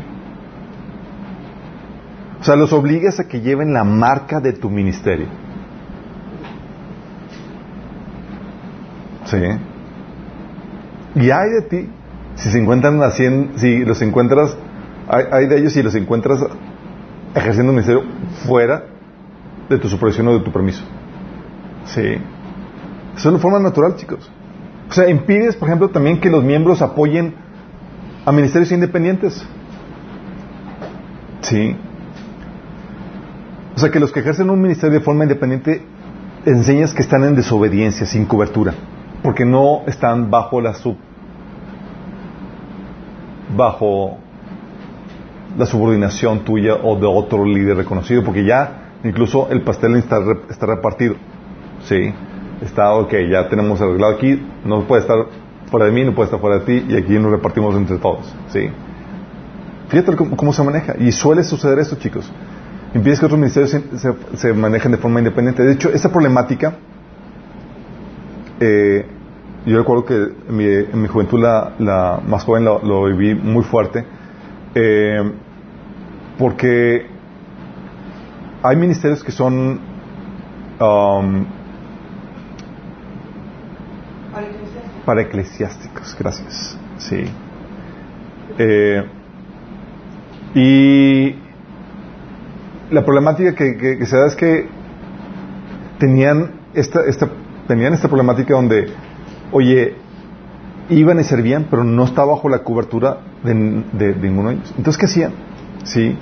[2.39, 5.27] O sea, los obligas a que lleven la marca de tu ministerio.
[9.25, 9.41] Sí.
[11.15, 11.89] Y hay de ti
[12.35, 14.55] si se encuentran haciendo, si los encuentras,
[15.09, 16.39] hay, de ellos si los encuentras
[17.35, 18.03] ejerciendo un ministerio
[18.47, 18.85] fuera
[19.67, 20.81] de tu supervisión o de tu permiso.
[21.87, 22.21] Sí.
[23.17, 24.31] Eso es de forma natural, chicos.
[24.89, 27.35] O sea, impides, por ejemplo, también que los miembros apoyen
[28.25, 29.45] a ministerios independientes.
[31.41, 31.75] Sí.
[33.75, 35.83] O sea, que los que ejercen un ministerio de forma independiente
[36.45, 38.73] enseñas que están en desobediencia, sin cobertura,
[39.21, 40.97] porque no están bajo la sub
[43.55, 44.17] bajo
[45.57, 50.67] la subordinación tuya o de otro líder reconocido, porque ya incluso el pastel está, está
[50.67, 51.15] repartido.
[51.85, 52.13] Sí,
[52.61, 55.17] está ok, ya tenemos arreglado aquí, no puede estar
[55.69, 58.33] fuera de mí, no puede estar fuera de ti, y aquí nos repartimos entre todos.
[58.49, 58.69] Sí.
[59.89, 60.95] Fíjate cómo, se maneja.
[60.99, 62.31] Y suele suceder esto, chicos
[62.93, 65.63] impides que otros ministerios se, se, manejen de forma independiente.
[65.63, 66.75] De hecho, esa problemática,
[68.59, 69.05] eh,
[69.65, 73.63] yo recuerdo que en mi, en mi juventud la, la, más joven lo, viví muy
[73.63, 74.05] fuerte,
[74.73, 75.31] eh,
[76.37, 77.07] porque
[78.63, 79.79] hay ministerios que son
[80.79, 81.45] um,
[85.05, 87.23] para eclesiásticos, gracias, sí.
[88.57, 89.05] Eh,
[90.55, 91.35] y
[92.91, 94.67] la problemática que, se da es que
[95.99, 97.29] tenían esta, esta,
[97.67, 98.87] tenían esta problemática donde,
[99.51, 99.95] oye,
[100.89, 104.73] iban y servían, pero no estaba bajo la cobertura de, ninguno de ellos.
[104.77, 105.33] Entonces, ¿qué hacían?
[105.83, 106.17] Sí.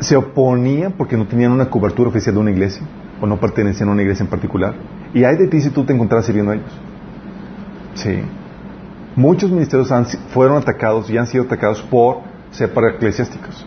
[0.00, 2.82] Se oponían porque no tenían una cobertura oficial de una iglesia
[3.20, 4.74] o no pertenecían a una iglesia en particular.
[5.12, 6.80] Y hay de ti si tú te encontrás sirviendo a ellos.
[7.94, 8.22] Sí.
[9.16, 12.22] Muchos ministerios han, fueron atacados y han sido atacados por
[12.94, 13.66] eclesiásticos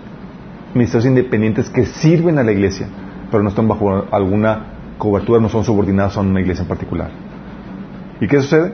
[0.73, 2.87] ministerios independientes que sirven a la iglesia,
[3.31, 7.11] pero no están bajo alguna cobertura, no son subordinados a una iglesia en particular.
[8.19, 8.73] ¿Y qué sucede?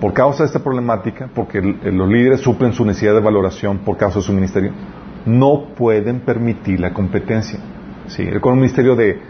[0.00, 4.18] Por causa de esta problemática, porque los líderes suplen su necesidad de valoración por causa
[4.18, 4.72] de su ministerio,
[5.26, 7.60] no pueden permitir la competencia.
[8.08, 8.26] ¿Sí?
[8.40, 9.20] Con un ministerio de,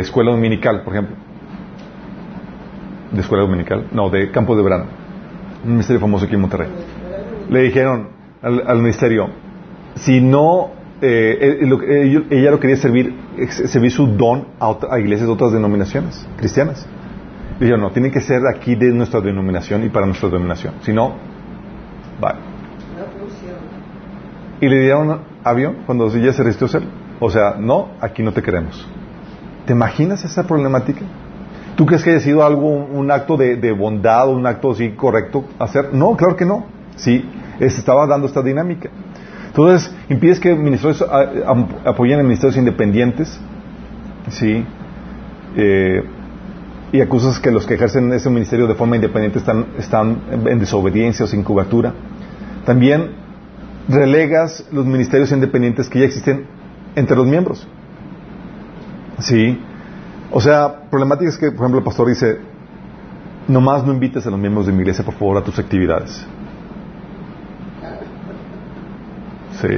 [0.00, 1.16] escuela dominical, por ejemplo.
[3.12, 3.86] ¿De escuela dominical?
[3.92, 4.84] No, de campo de verano.
[5.64, 6.68] Un ministerio famoso aquí en Monterrey.
[7.48, 8.08] Le dijeron
[8.42, 9.28] al, al ministerio,
[9.94, 13.14] si no eh, eh, ella lo quería servir,
[13.48, 16.86] servir su don a, iglesias de otras denominaciones cristianas.
[17.56, 20.74] Y dijeron, no, tiene que ser aquí de nuestra denominación y para nuestra denominación.
[20.82, 21.14] Si no,
[22.20, 22.40] vale.
[24.60, 26.88] Y le dieron avión cuando ella se resistió a hacerlo.
[27.20, 28.86] O sea, no, aquí no te queremos.
[29.66, 31.02] ¿Te imaginas esa problemática?
[31.78, 35.44] ¿Tú crees que haya sido algo, un acto de, de bondad, un acto así correcto
[35.60, 35.94] hacer?
[35.94, 36.66] No, claro que no.
[36.96, 37.24] Sí,
[37.60, 38.90] se estaba dando esta dinámica.
[39.46, 41.06] Entonces, impides que ministerios
[41.84, 43.40] apoyen a ministerios independientes,
[44.28, 44.64] ¿sí?
[45.56, 46.02] Eh,
[46.90, 51.26] y acusas que los que ejercen ese ministerio de forma independiente están, están en desobediencia
[51.26, 51.94] o sin cobertura.
[52.64, 53.10] También
[53.88, 56.44] relegas los ministerios independientes que ya existen
[56.96, 57.68] entre los miembros.
[59.20, 59.60] ¿Sí?
[60.30, 62.38] O sea, problemática es que, por ejemplo, el pastor dice,
[63.48, 66.26] nomás no invites a los miembros de mi iglesia, por favor, a tus actividades.
[69.60, 69.68] Sí.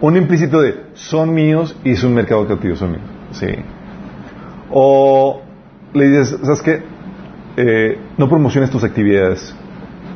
[0.00, 3.04] Un implícito de, son míos y es un mercado creativo, son míos.
[3.32, 3.46] Sí.
[4.70, 5.42] O
[5.92, 6.82] le dices, ¿sabes qué?
[7.56, 9.54] Eh, no promociones tus actividades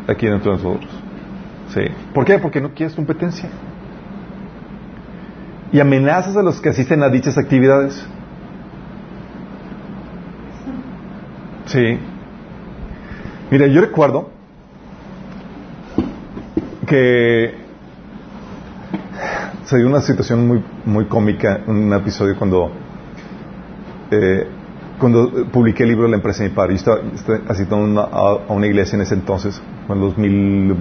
[0.08, 0.90] aquí dentro de nosotros.
[1.74, 1.82] Sí.
[2.14, 2.38] ¿Por qué?
[2.38, 3.48] Porque no quieres competencia.
[5.72, 8.06] Y amenazas a los que asisten a dichas actividades.
[11.76, 11.98] Sí.
[13.50, 14.30] Mira, yo recuerdo
[16.86, 17.52] que
[19.66, 22.72] se dio una situación muy, muy cómica un episodio cuando
[24.10, 24.46] eh,
[24.98, 26.78] cuando publiqué el libro de la empresa de mi padre.
[26.78, 30.72] Yo estaba, asistiendo a, una iglesia en ese entonces, en el 2000.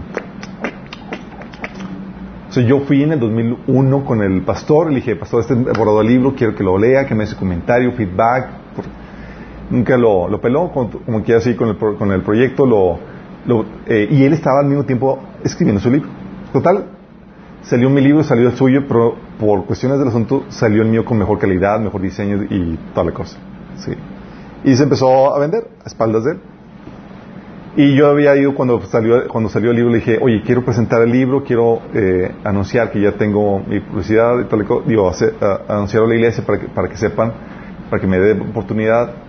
[2.47, 5.99] O sea, yo fui en el 2001 con el pastor, le dije, pastor, este borrado
[5.99, 8.63] el libro, quiero que lo lea, que me hace comentario, feedback.
[9.69, 12.99] Nunca lo, lo peló, como que así con el, con el proyecto, lo,
[13.87, 16.09] eh, y él estaba al mismo tiempo escribiendo su libro.
[16.53, 16.85] Total,
[17.63, 21.17] salió mi libro, salió el suyo, pero por cuestiones del asunto salió el mío con
[21.17, 23.37] mejor calidad, mejor diseño y toda la cosa.
[23.77, 23.91] Sí.
[24.63, 26.39] Y se empezó a vender a espaldas de él.
[27.77, 31.01] Y yo había ido cuando salió, cuando salió el libro, le dije, oye, quiero presentar
[31.01, 35.11] el libro, quiero eh, anunciar que ya tengo mi publicidad, y tal, digo,
[35.67, 37.33] anunciarlo a la iglesia para que, para que sepan,
[37.89, 39.24] para que me dé oportunidad.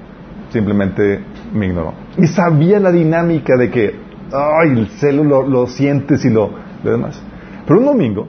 [0.51, 1.21] Simplemente
[1.53, 1.95] me ignoró.
[2.19, 3.95] Y sabía la dinámica de que,
[4.33, 6.51] ay, el celo lo, sientes y lo,
[6.83, 7.21] lo demás.
[7.67, 8.29] Pero un domingo,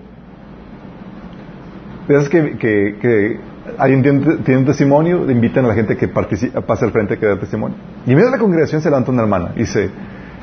[2.10, 3.40] es que, que
[3.78, 6.52] alguien tiene, un testimonio, invitan a la gente que pase
[6.86, 7.78] al frente que da testimonio.
[8.06, 9.90] Y en medio de la congregación se levanta una hermana y dice,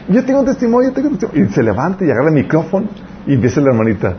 [0.08, 1.50] yo tengo un testimonio, yo tengo un testimonio.
[1.50, 2.88] Y se levanta y agarra el micrófono
[3.26, 4.16] y dice la hermanita,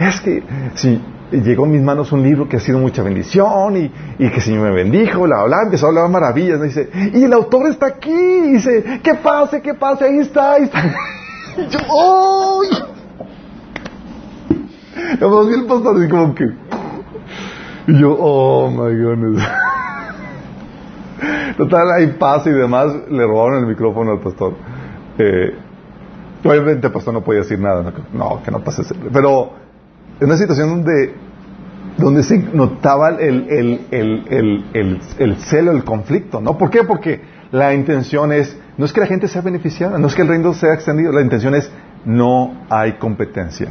[0.00, 0.42] es que
[0.74, 4.36] si llegó a mis manos un libro que ha sido mucha bendición y, y que
[4.36, 7.86] el Señor me bendijo, bla, bla, empezó a hablar maravillas, dice, y el autor está
[7.86, 10.04] aquí, y dice, ¿qué pase, qué pase?
[10.04, 10.82] Ahí está, ahí está.
[11.56, 12.62] y yo, ¡oh!
[15.48, 16.44] Y el pastor así como que,
[17.88, 19.42] y yo, oh my goodness.
[21.56, 24.52] Total, hay paz y demás, le robaron el micrófono al pastor.
[25.18, 25.56] Eh,
[26.44, 28.82] obviamente el pastor no podía decir nada, no, que no pase.
[29.12, 29.65] Pero
[30.20, 31.14] una situación donde,
[31.98, 36.56] donde se notaba el, el, el, el, el celo, el conflicto, ¿no?
[36.56, 36.84] ¿Por qué?
[36.84, 37.20] Porque
[37.52, 40.52] la intención es, no es que la gente sea beneficiada, no es que el reino
[40.54, 41.70] sea extendido, la intención es,
[42.04, 43.68] no hay competencia.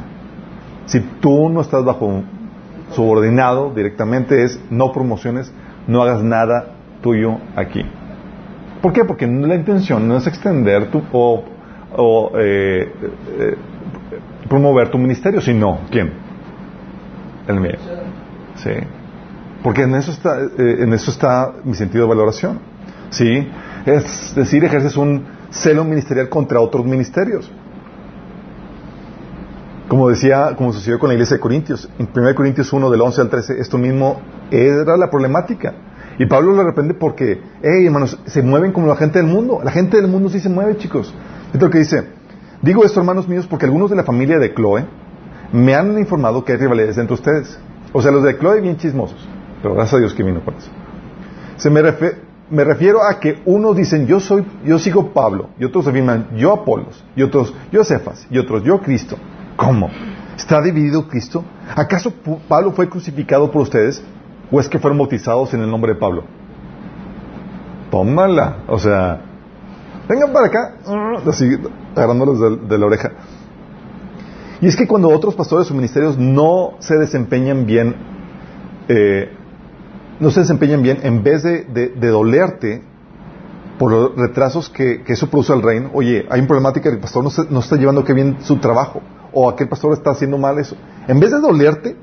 [0.85, 2.23] Si tú no estás bajo
[2.91, 5.51] subordinado directamente es no promociones,
[5.87, 7.83] no hagas nada tuyo aquí.
[8.81, 9.03] ¿Por qué?
[9.03, 12.91] Porque la intención no es extender tu, o, eh,
[13.39, 13.55] eh,
[14.47, 16.24] promover tu ministerio, sino ¿quién?
[17.47, 17.77] El mío.
[18.55, 18.71] Sí.
[19.63, 22.59] Porque en eso está, eh, en eso está mi sentido de valoración.
[23.09, 23.47] ¿Sí?
[23.85, 27.51] Es decir, ejerces un celo ministerial contra otros ministerios.
[29.87, 33.21] Como decía, como sucedió con la iglesia de Corintios, en 1 Corintios 1 del 11
[33.21, 35.73] al 13, esto mismo era la problemática.
[36.17, 39.61] Y Pablo lo arrepende porque, hey hermanos, se mueven como la gente del mundo.
[39.63, 41.13] La gente del mundo sí se mueve, chicos.
[41.53, 42.03] Esto que dice.
[42.61, 44.85] Digo esto, hermanos míos, porque algunos de la familia de Chloe
[45.51, 47.59] me han informado que hay rivalidades entre ustedes.
[47.93, 49.27] O sea, los de Chloe bien chismosos.
[49.61, 50.69] Pero gracias a Dios que vino por eso.
[51.57, 51.81] Se me,
[52.49, 56.53] me refiero a que unos dicen yo soy, yo sigo Pablo, y otros afirman yo
[56.53, 59.17] Apolos, y otros yo Cefas, y otros yo Cristo.
[59.55, 59.89] ¿Cómo?
[60.35, 61.43] ¿Está dividido Cristo?
[61.75, 62.13] ¿Acaso
[62.47, 64.03] Pablo fue crucificado por ustedes?
[64.51, 66.23] ¿O es que fueron bautizados en el nombre de Pablo?
[67.89, 68.57] Tómala.
[68.67, 69.21] O sea,
[70.07, 70.75] vengan para acá,
[71.27, 71.57] así
[71.95, 73.11] agarrándolos de, la oreja.
[74.65, 77.95] Y es que cuando otros pastores o ministerios no se desempeñan bien,
[78.87, 79.29] eh,
[80.19, 82.81] no se desempeñan bien, en vez de, dolerte
[83.77, 87.23] por los retrasos que, eso produce al reino, oye, hay un problemática que el pastor
[87.51, 90.75] no, está llevando que bien su trabajo o aquel pastor está haciendo mal eso.
[91.07, 91.95] En vez de dolerte,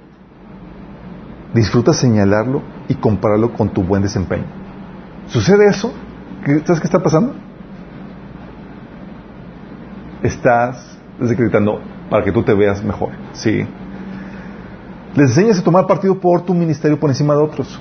[1.55, 4.46] disfruta señalarlo y compararlo con tu buen desempeño.
[5.27, 5.92] ¿Sucede eso?
[6.65, 7.35] ¿Sabes qué está pasando?
[10.23, 13.10] Estás desacreditando para que tú te veas mejor.
[13.33, 13.66] Sí.
[15.14, 17.81] Les enseñas a tomar partido por tu ministerio por encima de otros.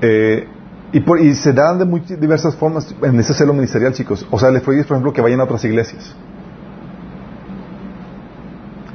[0.00, 0.46] Eh,
[0.92, 4.26] y, se dan de muy diversas formas en ese celo ministerial, chicos.
[4.30, 6.14] O sea, les prohíbes, por ejemplo, que vayan a otras iglesias.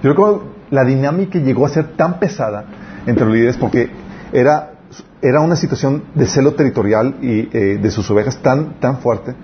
[0.02, 2.66] Yo que la dinámica llegó a ser tan pesada
[3.06, 3.90] entre los líderes porque
[4.32, 4.72] era,
[5.22, 9.36] era una situación de celo territorial y eh, de sus ovejas tan, tan fuerte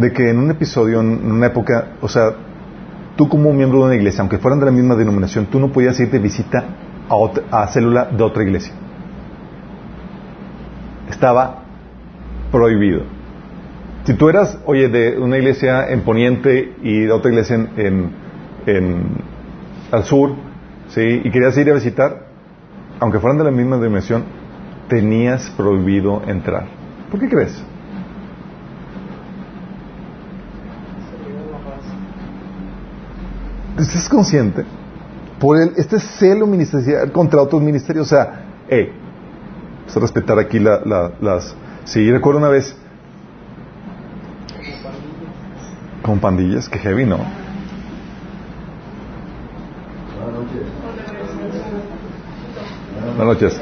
[0.00, 2.32] de que en un episodio, en una época, o sea,
[3.16, 5.98] tú como miembro de una iglesia, aunque fueran de la misma denominación, tú no podías
[6.00, 6.64] ir de visita
[7.08, 8.72] a, a célula de otra iglesia.
[11.10, 11.64] Estaba
[12.50, 13.02] prohibido.
[14.04, 18.10] Si tú eras, oye, de una iglesia en Poniente y de otra iglesia en,
[18.66, 19.02] en,
[19.92, 20.34] al sur,
[20.88, 21.20] ¿sí?
[21.22, 22.26] y querías ir a visitar,
[23.00, 24.24] aunque fueran de la misma dimensión,
[24.88, 26.66] tenías prohibido entrar.
[27.10, 27.62] ¿Por qué crees?
[33.80, 34.64] ¿Estás consciente?
[35.38, 38.06] Por el, este celo ministerial contra otros ministerios.
[38.06, 38.92] O sea, eh,
[39.80, 41.56] vamos a respetar aquí las...
[41.84, 42.76] Sí, recuerdo una vez...
[46.02, 47.18] Con pandillas, que heavy, ¿no?
[53.16, 53.60] Buenas noches.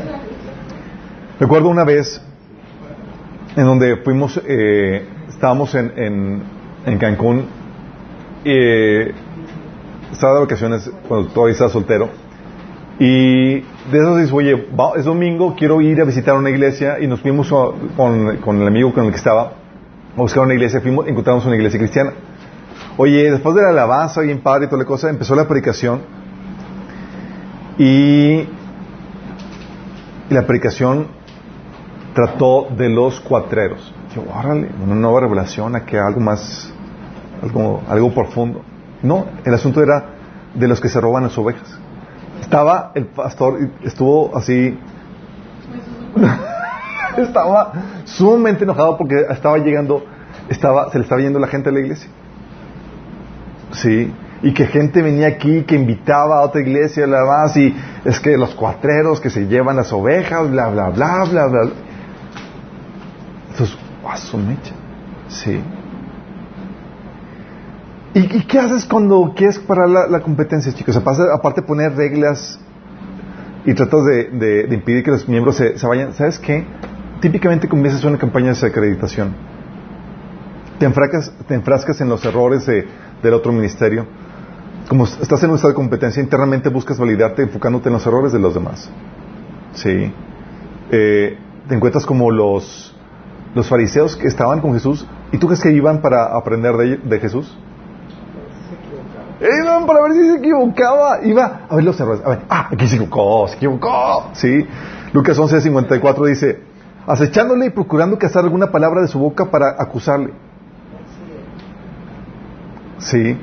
[1.39, 2.21] Recuerdo una vez
[3.57, 6.43] en donde fuimos, eh, estábamos en, en,
[6.87, 7.47] en Cancún,
[8.45, 9.13] eh,
[10.13, 12.09] estaba de vacaciones cuando todavía estaba soltero,
[12.99, 17.21] y de eso dice, oye, es domingo, quiero ir a visitar una iglesia, y nos
[17.21, 17.49] fuimos
[17.97, 21.55] con, con el amigo con el que estaba a buscar una iglesia, fuimos, encontramos una
[21.57, 22.13] iglesia cristiana.
[22.97, 26.03] Oye, después de la alabanza, bien padre y toda la cosa, empezó la predicación,
[27.79, 28.49] y,
[30.31, 31.07] la predicación
[32.15, 33.95] trató de los cuatreros.
[34.15, 36.73] Yo, órale, una nueva revelación, aquí algo más,
[37.43, 38.63] algo, algo profundo.
[39.03, 40.05] No, el asunto era
[40.55, 41.79] de los que se roban las ovejas.
[42.41, 44.79] Estaba el pastor, estuvo así,
[47.17, 47.73] estaba
[48.05, 50.05] sumamente enojado porque estaba llegando,
[50.49, 52.09] estaba, se le estaba yendo la gente a la iglesia.
[53.73, 57.75] Sí, y que gente venía aquí que invitaba a otra iglesia, la más, y
[58.05, 61.71] es que los cuatreros que se llevan las ovejas, bla, bla, bla, bla, bla.
[63.51, 63.77] Entonces,
[64.31, 64.73] su mecha.
[65.29, 65.61] Sí.
[68.19, 70.97] ¿Y, qué haces cuando quieres parar la, competencia, chicos?
[70.97, 72.59] Aparte, de poner reglas
[73.65, 76.65] y tratas de, impedir que los miembros se, vayan, ¿sabes qué?
[77.21, 79.35] Típicamente comienzas una campaña de desacreditación.
[80.81, 84.07] Te enfrascas, te enfrascas en los errores del otro ministerio.
[84.89, 88.41] Como estás en un estado de competencia, internamente buscas validarte enfocándote en los errores de
[88.41, 88.91] los demás.
[89.75, 90.13] Sí.
[90.91, 91.39] Eh,
[91.69, 92.95] te encuentras como los
[93.69, 97.57] fariseos que estaban con Jesús, ¿y tú crees que iban para aprender de, Jesús?
[99.41, 101.25] Iban para ver si se equivocaba.
[101.25, 102.23] Iba a ver los errores.
[102.25, 104.31] A ver, ah, aquí se equivocó, se equivocó.
[104.33, 104.67] Sí.
[105.13, 106.61] Lucas 11:54 dice,
[107.07, 110.33] acechándole y procurando cazar alguna palabra de su boca para acusarle.
[112.99, 113.39] Sí.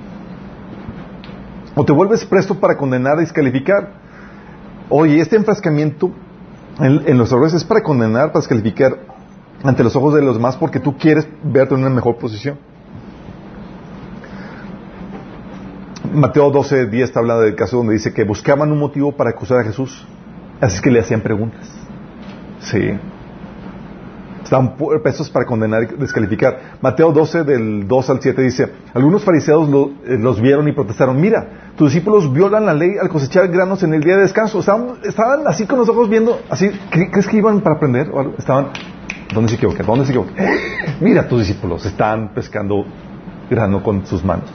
[1.76, 3.89] O te vuelves presto para condenar y descalificar.
[4.89, 6.12] Oye, este enfrascamiento
[6.80, 8.98] en, en los errores es para condenar, para descalificar
[9.64, 12.58] ante los ojos de los demás porque tú quieres verte en una mejor posición.
[16.16, 19.59] Mateo 12, 10 está hablando del caso donde dice que buscaban un motivo para acusar
[19.59, 20.05] a Jesús.
[20.61, 21.68] Así es que le hacían preguntas.
[22.61, 22.97] Sí.
[24.43, 26.78] Estaban prestos para condenar y descalificar.
[26.80, 29.68] Mateo 12, del 2 al 7 dice, algunos fariseos
[30.05, 33.95] eh, los vieron y protestaron, mira, tus discípulos violan la ley al cosechar granos en
[33.95, 34.59] el día de descanso.
[34.59, 38.11] Estaban, estaban así con los ojos viendo, así, ¿crees que iban para aprender?
[38.38, 38.68] Estaban
[39.34, 39.84] ¿Dónde se equivoca?
[39.84, 40.32] ¿Dónde se equivoca?
[41.01, 42.86] Mira, tus discípulos están pescando
[43.49, 44.49] grano con sus manos.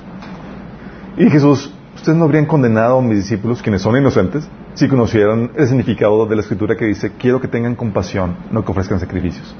[1.16, 5.66] Y Jesús, ustedes no habrían condenado a mis discípulos, quienes son inocentes, si conocieran el
[5.66, 9.54] significado de la escritura que dice, quiero que tengan compasión, no que ofrezcan sacrificios.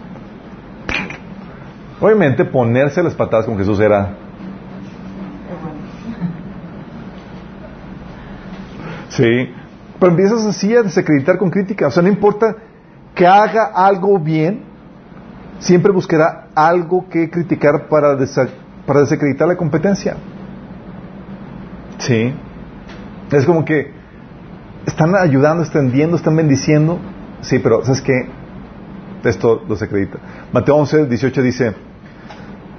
[2.00, 4.14] Obviamente ponerse las patadas con Jesús era...
[9.10, 9.50] Sí,
[9.98, 11.88] pero empiezas así a desacreditar con crítica.
[11.88, 12.56] O sea, no importa
[13.14, 14.62] que haga algo bien,
[15.58, 18.16] siempre buscará algo que criticar para,
[18.86, 20.16] para desacreditar la competencia.
[22.00, 22.34] Sí.
[23.30, 23.92] Es como que
[24.86, 26.98] están ayudando, extendiendo, están bendiciendo.
[27.42, 28.28] Sí, pero ¿sabes qué?
[29.24, 30.18] Esto lo desacredita.
[30.52, 31.74] Mateo 11, 18 dice,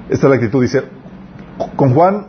[0.10, 0.84] esta es la actitud, dice,
[1.76, 2.28] con Juan,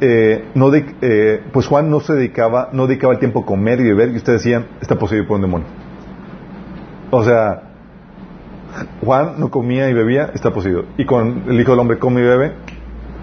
[0.00, 3.84] eh, no eh, pues Juan no se dedicaba, no dedicaba el tiempo a comer y
[3.84, 5.66] beber, y ustedes decían, está poseído por un demonio.
[7.10, 7.62] O sea,
[9.02, 10.84] Juan no comía y bebía, está poseído.
[10.98, 12.52] Y con el Hijo del Hombre come y bebe,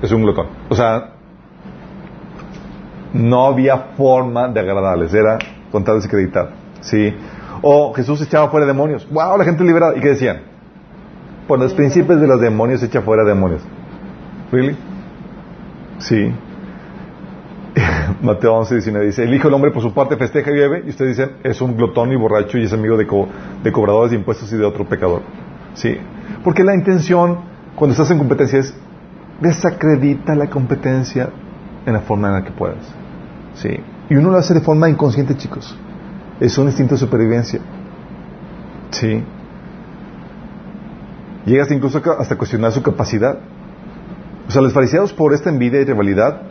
[0.01, 0.47] es un glotón.
[0.69, 1.12] O sea,
[3.13, 5.37] no había forma de agradarles, era
[5.71, 6.49] contar desacreditar.
[6.81, 7.13] ¿Sí?
[7.61, 9.07] O Jesús echaba fuera demonios.
[9.09, 9.37] ¡Wow!
[9.37, 9.95] La gente liberada.
[9.95, 10.41] ¿Y qué decían?
[11.47, 13.61] Por los principios de los demonios echa fuera demonios.
[14.51, 14.75] ¿Really?
[15.99, 16.31] Sí.
[18.21, 20.89] Mateo 11, 19 dice, el Hijo del Hombre por su parte festeja y bebe, y
[20.89, 23.07] ustedes dicen, es un glotón y borracho y es amigo de,
[23.63, 25.21] de cobradores de impuestos y de otro pecador.
[25.73, 25.97] ¿Sí?
[26.43, 27.39] Porque la intención,
[27.75, 28.75] cuando estás en competencia, es
[29.41, 31.29] desacredita la competencia
[31.85, 33.02] en la forma en la que puedas.
[33.55, 33.69] ¿Sí?
[34.09, 35.77] Y uno lo hace de forma inconsciente, chicos.
[36.39, 37.59] Es un instinto de supervivencia.
[38.91, 39.23] Sí.
[41.45, 43.37] Llegas incluso hasta cuestionar su capacidad.
[44.47, 46.41] O sea, los fariseos por esta envidia y rivalidad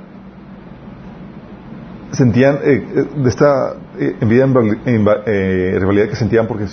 [2.13, 6.67] sentían eh, eh, de esta eh, envidia y rivalidad que sentían porque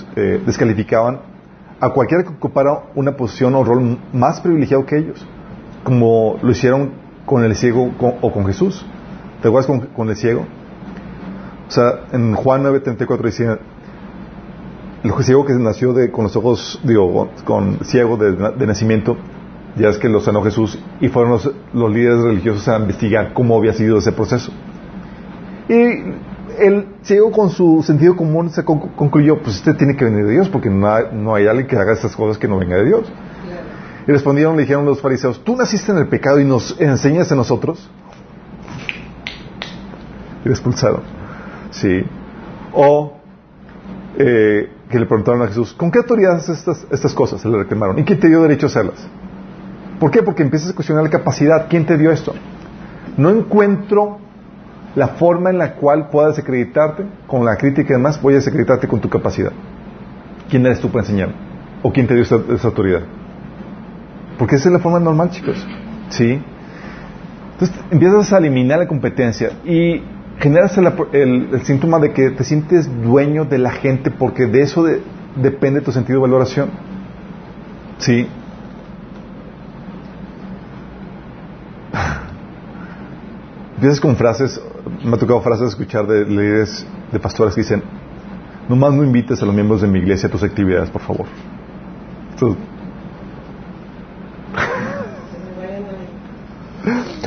[0.45, 1.21] descalificaban
[1.79, 5.25] a cualquiera que ocupara una posición o rol más privilegiado que ellos,
[5.83, 6.91] como lo hicieron
[7.25, 8.85] con el ciego o con Jesús.
[9.41, 10.45] ¿Te acuerdas con, con el ciego?
[11.67, 13.59] O sea, en Juan 9:34 dice,
[15.03, 19.17] el ciego que nació de, con los ojos, digo, con ciego de, nacimiento,
[19.77, 23.57] ya es que lo sanó Jesús y fueron los, los, líderes religiosos a investigar cómo
[23.57, 24.51] había sido ese proceso.
[25.69, 25.73] Y
[26.59, 30.49] el ciego con su sentido común se concluyó, pues este tiene que venir de Dios
[30.49, 33.11] porque no hay, no hay alguien que haga estas cosas que no venga de Dios.
[34.07, 37.35] Y respondieron, le dijeron los fariseos, tú naciste en el pecado y nos enseñas a
[37.35, 37.89] nosotros.
[40.49, 41.01] Expulsaron.
[41.71, 42.03] Sí.
[42.73, 43.13] O
[44.17, 47.41] eh, que le preguntaron a Jesús, ¿con qué autoridad haces estas, estas cosas?
[47.41, 47.99] Se le reclamaron.
[47.99, 49.07] ¿Y quién te dio derecho a hacerlas?
[49.99, 50.23] ¿Por qué?
[50.23, 51.67] Porque empiezas a cuestionar la capacidad.
[51.69, 52.33] ¿Quién te dio esto?
[53.17, 54.19] No encuentro
[54.95, 58.87] la forma en la cual puedas acreditarte con la crítica y demás, voy a desacreditarte
[58.87, 59.51] con tu capacidad.
[60.49, 61.29] ¿Quién eres tú para enseñar?
[61.83, 63.01] ¿O quién te dio esa, autoridad?
[64.37, 65.65] Porque esa es la forma normal, chicos.
[66.09, 66.41] ¿Sí?
[67.53, 70.01] Entonces empiezas a eliminar la competencia y
[70.39, 74.85] generas el, síntoma de que te sientes dueño de la gente porque de eso
[75.35, 76.69] depende tu sentido de valoración.
[77.97, 78.25] ¿Sí?
[83.75, 84.61] Empiezas con frases,
[85.03, 87.83] me ha tocado frases escuchar de líderes, de pastores que dicen,
[88.69, 91.25] nomás no invites a los miembros de mi iglesia a tus actividades, por favor.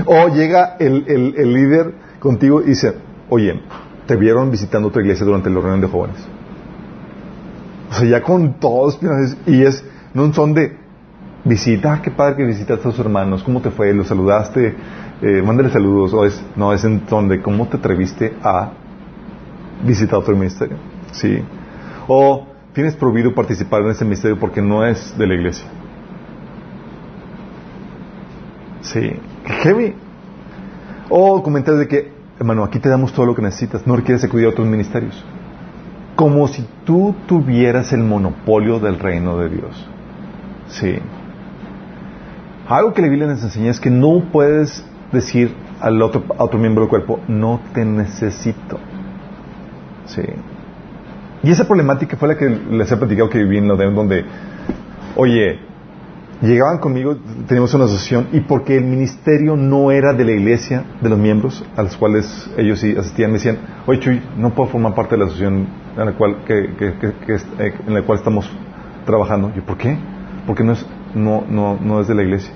[0.06, 1.04] o llega el,
[1.36, 1.92] el líder
[2.22, 2.94] contigo y dice,
[3.28, 3.60] oye,
[4.06, 6.24] te vieron visitando tu iglesia durante la reunión de jóvenes.
[7.90, 9.00] O sea, ya con todos,
[9.46, 10.76] y es, no son de
[11.44, 13.92] visita, ah, qué padre que visitaste a tus hermanos, ¿cómo te fue?
[13.92, 14.74] ¿Los saludaste?
[15.20, 16.14] Eh, mándale saludos.
[16.14, 18.70] O es, no, es en son de cómo te atreviste a
[19.84, 20.76] visitar otro ministerio.
[21.10, 21.42] ¿Sí?
[22.06, 25.66] O tienes prohibido participar en ese ministerio porque no es de la iglesia.
[28.82, 29.12] Sí.
[29.44, 29.94] Heavy.
[31.14, 34.46] O comentarios de que, hermano, aquí te damos todo lo que necesitas, no requieres acudir
[34.46, 35.22] a otros ministerios.
[36.16, 39.86] Como si tú tuvieras el monopolio del reino de Dios.
[40.68, 40.94] Sí.
[42.66, 46.84] Algo que la Biblia nos enseña es que no puedes decir al otro, otro miembro
[46.84, 48.78] del cuerpo, no te necesito.
[50.06, 50.22] Sí.
[51.42, 54.24] Y esa problemática fue la que les he platicado que viví en de donde,
[55.16, 55.58] oye,
[56.48, 57.16] llegaban conmigo,
[57.46, 61.64] teníamos una asociación, y porque el ministerio no era de la iglesia, de los miembros
[61.76, 65.18] a los cuales ellos sí asistían, me decían, oye Chuy, no puedo formar parte de
[65.20, 68.50] la asociación en la cual, que, eh, en la cual estamos
[69.06, 69.52] trabajando.
[69.54, 69.96] Yo, ¿por qué?
[70.46, 70.84] Porque no es,
[71.14, 72.52] no, no, no es de la iglesia.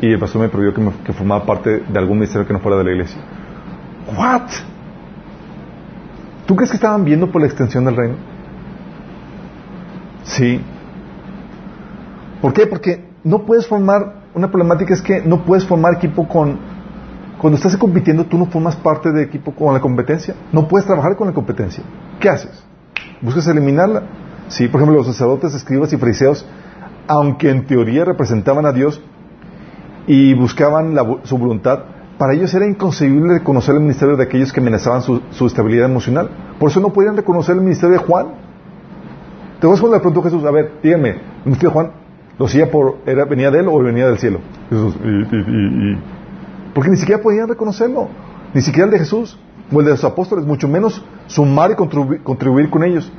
[0.00, 2.78] Y el pastor me prohibió que, que formara parte de algún ministerio que no fuera
[2.78, 3.20] de la iglesia.
[4.16, 4.50] ¿What?
[6.46, 8.14] ¿Tú crees que estaban viendo por la extensión del reino?
[10.22, 10.60] Sí.
[12.40, 12.66] ¿Por qué?
[12.66, 16.58] Porque no puedes formar, una problemática es que no puedes formar equipo con,
[17.40, 21.16] cuando estás compitiendo tú no formas parte de equipo con la competencia, no puedes trabajar
[21.16, 21.82] con la competencia.
[22.20, 22.62] ¿Qué haces?
[23.20, 24.02] Buscas eliminarla.
[24.48, 26.46] Sí, por ejemplo, los sacerdotes, escribas y fariseos,
[27.06, 29.00] aunque en teoría representaban a Dios
[30.06, 31.80] y buscaban su voluntad,
[32.18, 36.30] para ellos era inconcebible reconocer el ministerio de aquellos que amenazaban su, estabilidad emocional.
[36.58, 38.26] Por eso no podían reconocer el ministerio de Juan.
[39.60, 41.90] Te vas cuando le preguntó Jesús, a ver, dígame, el ministerio de Juan,
[42.38, 44.38] ¿Lo hacía por, era, venía de él o venía del cielo?
[44.70, 44.94] Jesús.
[45.04, 45.98] Y,
[46.72, 48.08] porque ni siquiera podían reconocerlo.
[48.54, 49.36] Ni siquiera el de Jesús
[49.72, 53.10] o el de los apóstoles, mucho menos sumar y contribuir, con ellos.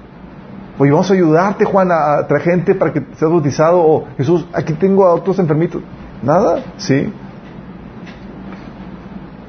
[0.78, 3.82] Oye, vamos a ayudarte, Juan, a, traer gente para que seas bautizado.
[3.82, 5.82] O Jesús, aquí tengo a otros enfermitos.
[6.24, 7.12] Nada, sí.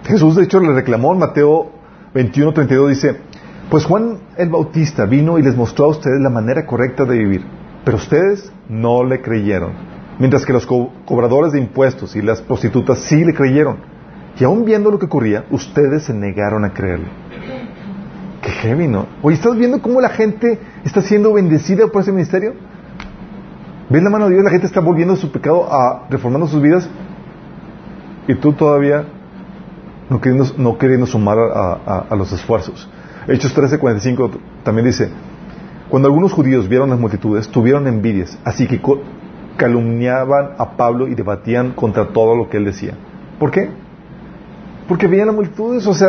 [0.04, 1.70] Jesús, de hecho, le reclamó en Mateo
[2.14, 3.20] 21, 32, dice,
[3.70, 7.59] pues Juan el Bautista vino y les mostró a ustedes la manera correcta de vivir
[7.84, 9.72] pero ustedes no le creyeron.
[10.18, 13.78] Mientras que los cobradores de impuestos y las prostitutas sí le creyeron.
[14.38, 17.06] Y aún viendo lo que ocurría, ustedes se negaron a creerle.
[18.42, 19.06] Qué heavy, ¿no?
[19.22, 22.54] Oye, ¿estás viendo cómo la gente está siendo bendecida por ese ministerio?
[23.88, 24.44] ¿Ves la mano de Dios?
[24.44, 26.88] La gente está volviendo su pecado a reformando sus vidas.
[28.28, 29.04] Y tú todavía
[30.08, 32.88] no queriendo, no queriendo sumar a, a los esfuerzos.
[33.26, 34.30] Hechos 13:45
[34.64, 35.10] también dice,
[35.90, 38.80] cuando algunos judíos vieron las multitudes, tuvieron envidias, así que
[39.56, 42.94] calumniaban a Pablo y debatían contra todo lo que él decía.
[43.38, 43.68] ¿Por qué?
[44.88, 46.08] Porque veían las multitudes, o sea,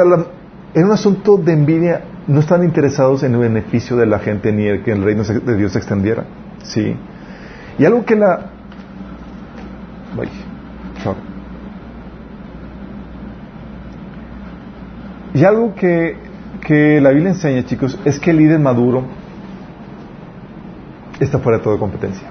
[0.74, 4.66] era un asunto de envidia no estaban interesados en el beneficio de la gente ni
[4.66, 6.26] el que el reino de Dios se extendiera.
[6.64, 6.96] Sí.
[7.80, 8.52] Y algo que la...
[15.34, 19.06] Y algo que la Biblia enseña, chicos, es que el líder maduro
[21.26, 22.28] está fuera de toda competencia.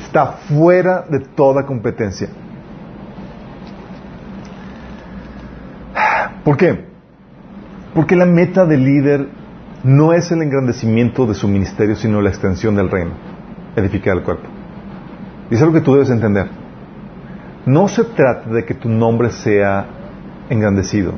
[0.00, 2.28] Está fuera de toda competencia.
[6.44, 6.84] ¿Por qué?
[7.94, 9.28] Porque la meta del líder
[9.84, 13.12] no es el engrandecimiento de su ministerio, sino la extensión del reino,
[13.76, 14.48] edificar el cuerpo.
[15.50, 16.48] Y es algo que tú debes entender.
[17.66, 19.86] No se trata de que tu nombre sea
[20.48, 21.14] engrandecido,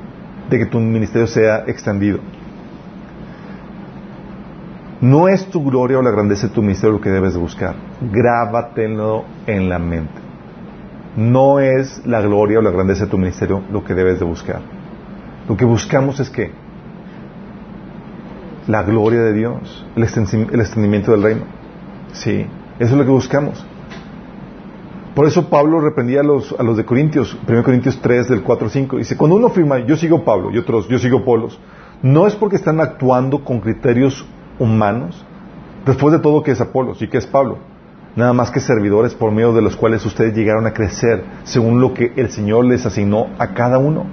[0.50, 2.18] de que tu ministerio sea extendido.
[5.02, 7.74] No es tu gloria o la grandeza de tu ministerio lo que debes de buscar.
[8.00, 10.14] Grábatelo en la mente.
[11.16, 14.60] No es la gloria o la grandeza de tu ministerio lo que debes de buscar.
[15.48, 16.52] Lo que buscamos es que
[18.68, 21.42] la gloria de Dios, el, extendimiento del reino.
[22.12, 22.46] Sí,
[22.78, 23.66] eso es lo que buscamos.
[25.16, 28.66] Por eso Pablo reprendía a los, a los de Corintios, 1 Corintios 3 del 4
[28.66, 28.96] al 5.
[28.98, 31.58] Dice, cuando uno afirma, yo sigo Pablo y otros, yo sigo Polos,
[32.02, 34.24] no es porque están actuando con criterios
[34.58, 35.24] humanos,
[35.86, 37.58] después de todo que es Apolos y que es Pablo,
[38.16, 41.94] nada más que servidores por medio de los cuales ustedes llegaron a crecer según lo
[41.94, 44.04] que el Señor les asignó a cada uno.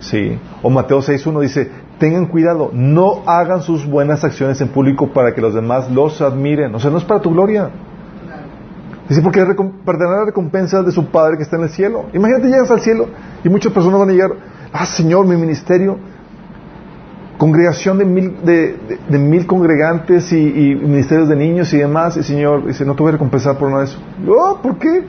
[0.00, 0.38] Sí.
[0.62, 5.40] O Mateo 6.1 dice, tengan cuidado, no hagan sus buenas acciones en público para que
[5.40, 6.74] los demás los admiren.
[6.74, 7.70] O sea, no es para tu gloria.
[9.08, 9.44] Dice, porque
[9.84, 12.06] perderá la recompensa de su Padre que está en el cielo.
[12.12, 13.08] Imagínate, llegas al cielo
[13.42, 14.32] y muchas personas van a llegar,
[14.72, 15.98] ah, Señor, mi ministerio,
[17.38, 22.84] congregación de mil, de, mil congregantes y, ministerios de niños y demás, y Señor, dice,
[22.84, 23.98] no te voy a recompensar por nada de eso.
[24.28, 25.04] Oh, ¿por qué?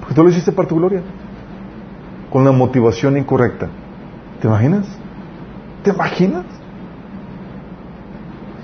[0.00, 1.00] Porque tú lo hiciste para tu gloria.
[2.30, 3.68] Con la motivación incorrecta.
[4.40, 4.86] ¿Te imaginas?
[5.84, 6.44] ¿Te imaginas?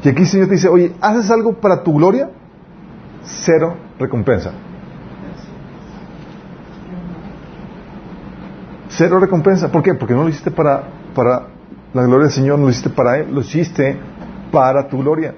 [0.02, 2.30] Y aquí el Señor te dice, oye, ¿haces algo para tu gloria?
[3.22, 4.52] Cero recompensa.
[8.88, 9.70] Cero recompensa.
[9.70, 9.94] ¿Por qué?
[9.94, 10.84] Porque no lo hiciste para,
[11.14, 11.55] para
[11.96, 13.96] la gloria del Señor, no lo hiciste para Él, lo hiciste
[14.52, 15.34] para tu gloria.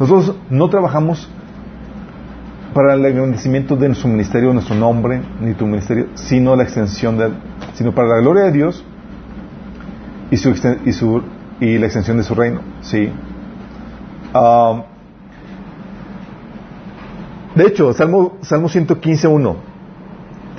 [0.00, 1.28] Nosotros no trabajamos
[2.74, 7.30] para el agradecimiento de nuestro ministerio, nuestro nombre, ni tu ministerio, sino la extensión de,
[7.74, 8.84] sino para la gloria de Dios
[10.30, 10.50] y, su,
[10.84, 11.22] y, su,
[11.60, 12.60] y la extensión de su reino.
[12.82, 13.10] ¿sí?
[14.34, 14.82] Um,
[17.54, 19.75] de hecho, Salmo, Salmo 115.1.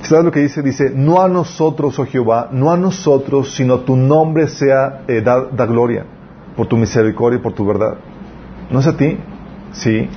[0.07, 0.61] ¿Sabes lo que dice?
[0.61, 5.47] Dice, no a nosotros, oh Jehová, no a nosotros, sino tu nombre sea, eh, da,
[5.51, 6.05] da, gloria,
[6.55, 7.95] por tu misericordia y por tu verdad.
[8.71, 9.17] No es a ti,
[9.73, 10.07] sí.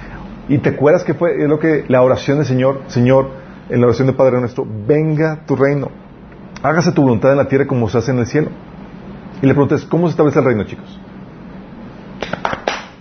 [0.48, 3.30] Y te acuerdas que fue lo que la oración del Señor, Señor,
[3.68, 5.88] en la oración del Padre nuestro, venga tu reino,
[6.62, 8.50] hágase tu voluntad en la tierra como se hace en el cielo.
[9.42, 11.00] Y le preguntas, ¿cómo se establece el reino, chicos?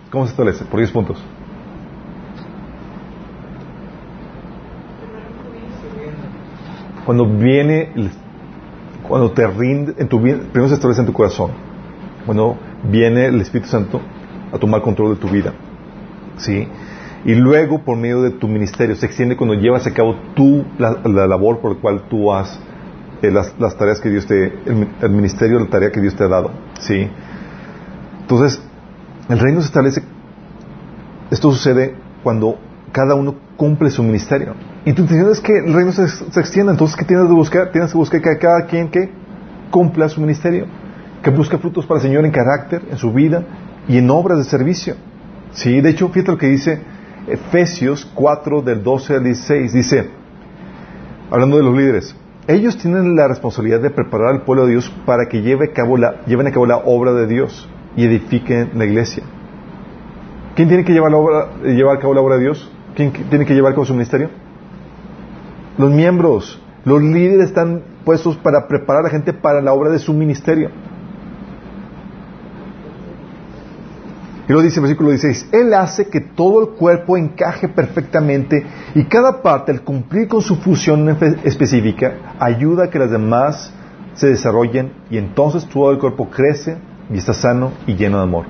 [0.09, 0.65] ¿Cómo se establece?
[0.65, 1.23] Por 10 puntos.
[7.09, 7.89] Cuando viene,
[9.01, 11.49] cuando te rinde, en tu, primero se establece en tu corazón.
[12.23, 13.99] Cuando viene el Espíritu Santo
[14.53, 15.51] a tomar control de tu vida.
[16.37, 16.67] ¿Sí?
[17.25, 20.99] Y luego, por medio de tu ministerio, se extiende cuando llevas a cabo tú la,
[21.03, 22.59] la labor por la cual tú has
[23.23, 24.53] eh, las, tareas que Dios te,
[25.01, 26.51] el, ministerio, la tarea que Dios te ha dado.
[26.79, 27.09] ¿sí?
[28.21, 28.61] Entonces,
[29.29, 30.03] el reino se establece,
[31.31, 32.59] esto sucede cuando
[32.91, 34.53] cada uno cumple su ministerio.
[34.85, 36.03] Y tu intención es que el reino se,
[36.39, 37.71] extienda, entonces ¿qué tienes que buscar?
[37.71, 39.09] Tienes que buscar que cada quien que
[39.71, 40.65] cumpla su ministerio,
[41.21, 43.43] que busque frutos para el Señor en carácter, en su vida
[43.87, 44.95] y en obras de servicio.
[45.51, 46.81] Sí, de hecho, fíjate lo que dice
[47.27, 50.09] Efesios 4 del 12 al 16, dice,
[51.29, 52.15] hablando de los líderes,
[52.47, 55.97] ellos tienen la responsabilidad de preparar al pueblo de Dios para que lleve a cabo
[55.97, 59.23] la, lleven a cabo la obra de Dios y edifiquen la iglesia.
[60.55, 62.71] ¿Quién tiene que llevar, la obra, llevar a cabo la obra de Dios?
[62.95, 64.29] ¿Quién tiene que llevar a cabo su ministerio?
[65.79, 69.97] Los miembros, los líderes están puestos para preparar a la gente para la obra de
[69.97, 70.69] su ministerio.
[74.49, 79.05] Y lo dice el versículo 16, Él hace que todo el cuerpo encaje perfectamente y
[79.05, 81.07] cada parte, al cumplir con su función
[81.45, 83.73] específica, ayuda a que las demás
[84.15, 86.75] se desarrollen y entonces todo el cuerpo crece
[87.09, 88.47] y está sano y lleno de amor.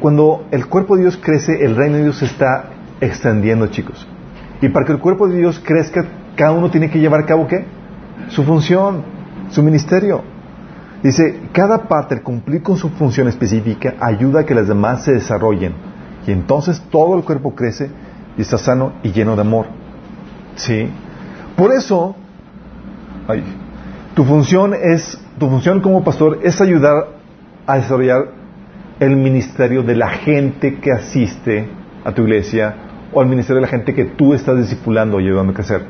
[0.00, 4.08] cuando el cuerpo de Dios crece, el reino de Dios se está extendiendo, chicos.
[4.60, 6.04] Y para que el cuerpo de Dios crezca,
[6.36, 7.64] cada uno tiene que llevar a cabo qué?
[8.28, 9.02] Su función,
[9.50, 10.22] su ministerio.
[11.02, 15.12] Dice, cada parte al cumplir con su función específica ayuda a que las demás se
[15.12, 15.74] desarrollen
[16.26, 17.90] y entonces todo el cuerpo crece
[18.36, 19.66] y está sano y lleno de amor.
[20.56, 20.88] ¿Sí?
[21.56, 22.16] Por eso,
[24.14, 27.08] Tu función es, tu función como pastor es ayudar
[27.66, 28.32] a desarrollar
[28.98, 31.68] el ministerio de la gente que asiste
[32.04, 32.74] a tu iglesia
[33.12, 35.82] o al ministerio de la gente que tú estás discipulando o ayudando a crecer.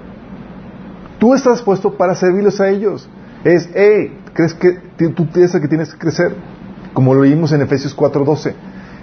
[1.18, 3.08] Tú estás puesto para servirles a ellos.
[3.44, 6.34] Es, hey, ¿crees que tú piensas que tienes que crecer?
[6.92, 8.54] Como lo vimos en Efesios 4:12,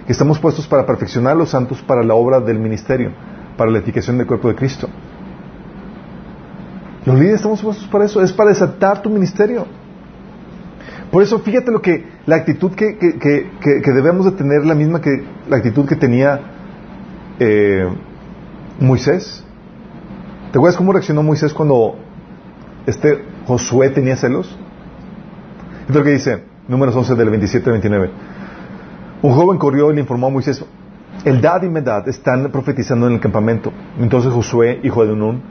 [0.06, 3.12] que estamos puestos para perfeccionar a los santos para la obra del ministerio,
[3.58, 4.90] para la edificación del cuerpo de Cristo.
[7.06, 9.66] Los líderes estamos puestos para eso, es para desatar tu ministerio.
[11.12, 15.24] Por eso, fíjate lo que, la actitud que, que, debemos de tener, la misma que
[15.48, 16.53] la actitud que tenía
[17.40, 17.88] eh,
[18.80, 19.44] Moisés.
[20.52, 21.96] ¿Te acuerdas cómo reaccionó Moisés cuando
[22.86, 24.56] este Josué tenía celos?
[25.88, 28.12] Es lo que dice, números 11 del 27 al 29.
[29.22, 30.64] Un joven corrió y le informó a Moisés,
[31.26, 33.72] el Dad y Medad están profetizando en el campamento.
[34.00, 35.42] Entonces Josué, hijo de Nun,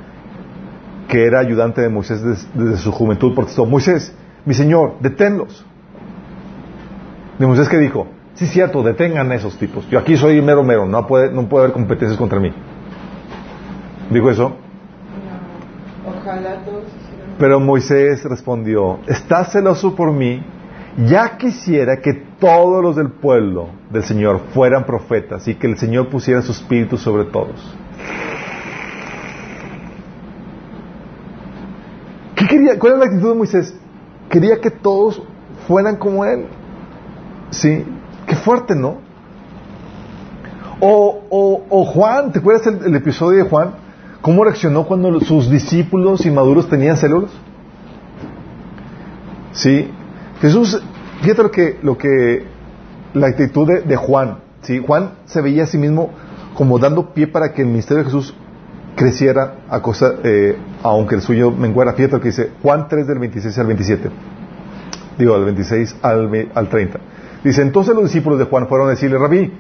[1.09, 4.15] que era ayudante de Moisés desde, su juventud, protestó, Moisés,
[4.45, 5.65] mi señor, deténlos.
[7.39, 9.89] De Moisés que dijo, sí cierto, detengan a esos tipos.
[9.91, 12.53] Yo aquí soy mero mero, no puede, no puede haber competencias contra mí.
[14.11, 14.57] ¿Dijo eso?
[16.07, 16.85] ojalá todos
[17.39, 20.45] Pero Moisés respondió, ¿estás celoso por mí?
[21.07, 26.09] Ya quisiera que todos los del pueblo del Señor fueran profetas y que el Señor
[26.09, 27.75] pusiera su espíritu sobre todos.
[32.35, 32.79] ¿Qué quería?
[32.79, 33.79] ¿Cuál era la actitud de Moisés?
[34.29, 35.23] Quería que todos
[35.67, 36.47] fueran como él.
[37.51, 37.85] Sí,
[38.33, 38.97] qué fuerte, ¿no?
[40.81, 43.73] O, Juan, ¿te acuerdas el, episodio de Juan?
[44.23, 47.31] ¿Cómo reaccionó cuando sus discípulos inmaduros tenían celos?
[49.53, 49.91] Sí,
[50.41, 50.83] Jesús,
[51.21, 52.47] fíjate lo que, lo que
[53.13, 54.83] la actitud de, Juan, ¿sí?
[54.85, 56.09] Juan se veía a sí mismo
[56.55, 58.35] como dando pie para que el ministerio de Jesús
[58.97, 61.93] creciera a cosa, eh, aunque el suyo menguara.
[61.93, 64.11] Fíjate lo que dice Juan 3 del 26 al 27.
[65.19, 66.99] Digo, del 26 al, al 30.
[67.45, 69.53] Dice, entonces los discípulos de Juan fueron a decirle, Rabí,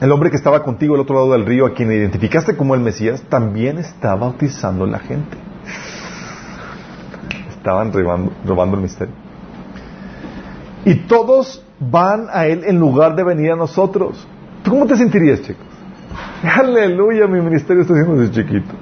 [0.00, 2.80] el hombre que estaba contigo al otro lado del río, a quien identificaste como el
[2.80, 5.36] Mesías, también estaba bautizando a la gente.
[7.56, 9.14] Estaban robando, el misterio.
[10.84, 14.26] Y todos van a Él en lugar de venir a nosotros.
[14.64, 15.64] ¿Tú cómo te sentirías, chicos?
[16.58, 18.74] Aleluya, mi ministerio está haciendo desde chiquito.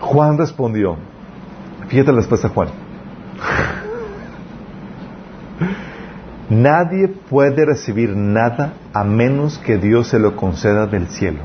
[0.00, 0.96] Juan respondió,
[1.88, 2.68] fíjate la respuesta Juan.
[6.50, 11.40] Nadie puede recibir nada a menos que Dios se lo conceda del cielo.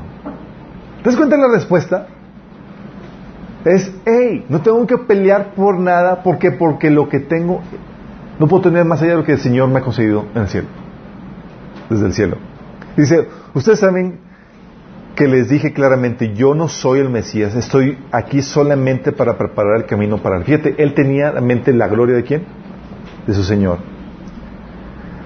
[1.02, 2.06] ¿Te das cuenta la respuesta?
[3.66, 6.52] Es, hey, no tengo que pelear por nada, ¿por qué?
[6.52, 7.60] Porque lo que tengo
[8.38, 10.48] no puedo tener más allá de lo que el Señor me ha concedido en el
[10.48, 10.68] cielo,
[11.88, 12.36] desde el cielo.
[12.96, 14.20] Dice, ustedes saben
[15.14, 19.86] que les dije claramente, yo no soy el Mesías, estoy aquí solamente para preparar el
[19.86, 20.44] camino para el.
[20.44, 22.42] Fíjate, él tenía en mente la gloria de quién?
[23.26, 23.78] De su Señor.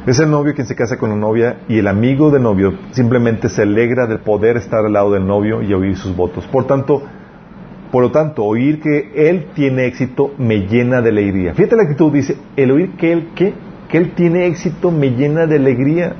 [0.07, 3.49] Es el novio quien se casa con la novia y el amigo del novio simplemente
[3.49, 6.47] se alegra de poder estar al lado del novio y oír sus votos.
[6.47, 7.03] Por tanto,
[7.91, 11.55] por lo tanto, oír que Él tiene éxito me llena de alegría.
[11.55, 13.55] Fíjate la actitud, dice, el oír que Él, que
[13.93, 16.15] Él tiene éxito me llena de alegría.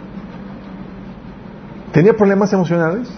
[1.93, 3.11] ¿Tenía problemas emocionales?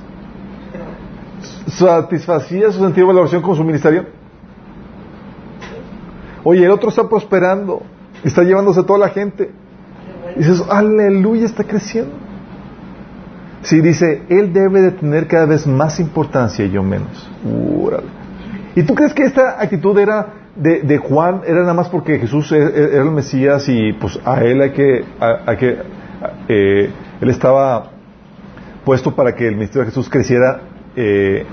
[1.66, 4.06] ¿Satisfacía su sentido de valoración con su ministerio?
[6.42, 7.82] Oye, el otro está prosperando,
[8.24, 9.50] está llevándose a toda la gente.
[10.36, 12.12] Dices, aleluya, está creciendo.
[13.62, 17.30] Sí, dice, Él debe de tener cada vez más importancia y yo menos.
[18.74, 22.56] ¿Y tú crees que esta actitud era de, Juan, era nada más porque Jesús e,
[22.56, 25.04] e, era el Mesías y pues a él hay que,
[25.58, 25.78] que
[26.48, 26.90] eh,
[27.20, 27.90] él estaba
[28.84, 30.60] puesto para que el ministerio de Jesús creciera,
[30.96, 31.46] eh,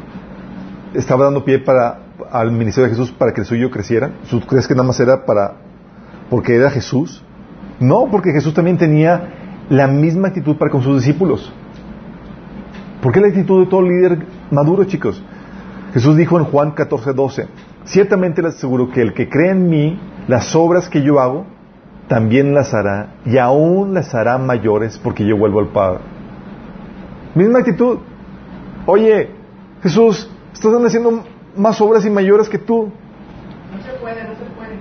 [0.94, 2.00] estaba dando pie para
[2.32, 4.12] al ministerio de Jesús para que el suyo creciera?
[4.30, 5.56] ¿Tú crees que nada más era para
[6.30, 7.24] porque era Jesús?
[7.80, 11.52] No, porque Jesús también tenía la misma actitud para con sus discípulos.
[13.02, 15.24] ¿Por qué la actitud de todo líder maduro, chicos?
[15.94, 17.48] Jesús dijo en Juan 14, 12,
[17.86, 21.46] ciertamente les aseguro que el que cree en mí, las obras que yo hago,
[22.08, 26.00] también las hará y aún las hará mayores porque yo vuelvo al Padre.
[27.36, 28.00] Misma actitud.
[28.88, 29.30] Oye,
[29.84, 31.24] Jesús, estás haciendo
[31.58, 32.86] más obras y mayores que tú.
[32.86, 34.78] No se puede, no se puede.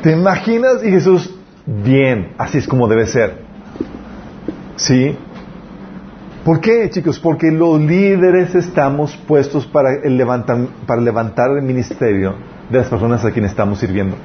[0.02, 0.84] ¿Te imaginas?
[0.84, 1.32] Y Jesús,
[1.64, 3.42] bien, así es como debe ser.
[4.74, 5.16] ¿Sí?
[6.44, 7.20] ¿Por qué, chicos?
[7.20, 12.34] Porque los líderes estamos puestos para, el levantar, para levantar el ministerio
[12.70, 14.16] de las personas a quienes estamos sirviendo.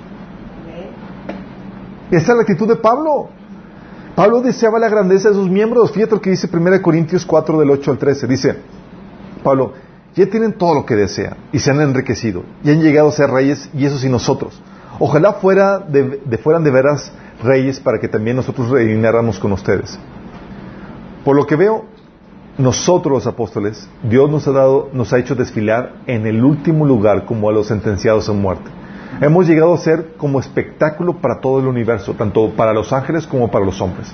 [2.09, 3.30] Esa es la actitud de Pablo.
[4.16, 5.91] Pablo deseaba la grandeza de sus miembros.
[5.91, 8.28] Fíjate lo que dice 1 Corintios 4 del 8 al 13.
[8.28, 8.55] Dice,
[9.43, 9.74] Pablo,
[10.16, 13.30] ya tienen todo lo que desean y se han enriquecido y han llegado a ser
[13.30, 14.62] reyes y eso sí nosotros.
[14.99, 19.97] Ojalá fuera de fueran de veras reyes para que también nosotros reináramos con ustedes.
[21.24, 21.86] Por lo que veo,
[22.57, 27.26] nosotros los apóstoles, Dios nos ha dado, nos ha hecho desfilar en el último lugar
[27.26, 28.70] como a los sentenciados a muerte.
[29.20, 33.51] Hemos llegado a ser como espectáculo para todo el universo, tanto para los ángeles como
[33.51, 34.12] para los hombres.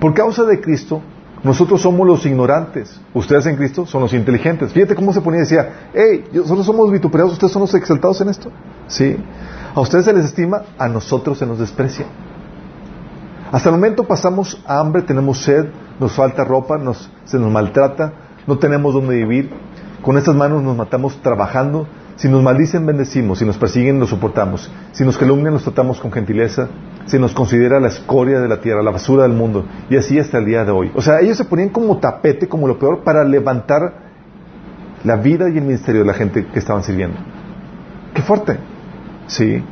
[0.00, 1.02] Por causa de Cristo,
[1.42, 3.00] nosotros somos los ignorantes.
[3.14, 4.72] Ustedes en Cristo son los inteligentes.
[4.72, 8.28] Fíjate cómo se ponía y decía, hey, nosotros somos vituperados, ustedes son los exaltados en
[8.28, 8.50] esto.
[8.88, 9.16] Sí.
[9.74, 12.06] A ustedes se les estima, a nosotros se nos desprecia.
[13.52, 15.66] Hasta el momento pasamos hambre, tenemos sed,
[15.98, 18.12] nos falta ropa, nos, se nos maltrata,
[18.46, 19.50] no tenemos dónde vivir.
[20.02, 21.86] Con estas manos nos matamos trabajando.
[22.20, 23.38] Si nos maldicen, bendecimos.
[23.38, 24.70] Si nos persiguen, los soportamos.
[24.92, 26.68] Si nos calumnian, los tratamos con gentileza.
[27.06, 29.64] Si nos considera la escoria de la tierra, la basura del mundo.
[29.88, 30.92] Y así hasta el día de hoy.
[30.94, 33.94] O sea, ellos se ponían como tapete, como lo peor, para levantar
[35.02, 37.16] la vida y el ministerio de la gente que estaban sirviendo.
[38.12, 38.58] Qué fuerte.
[39.26, 39.64] Sí.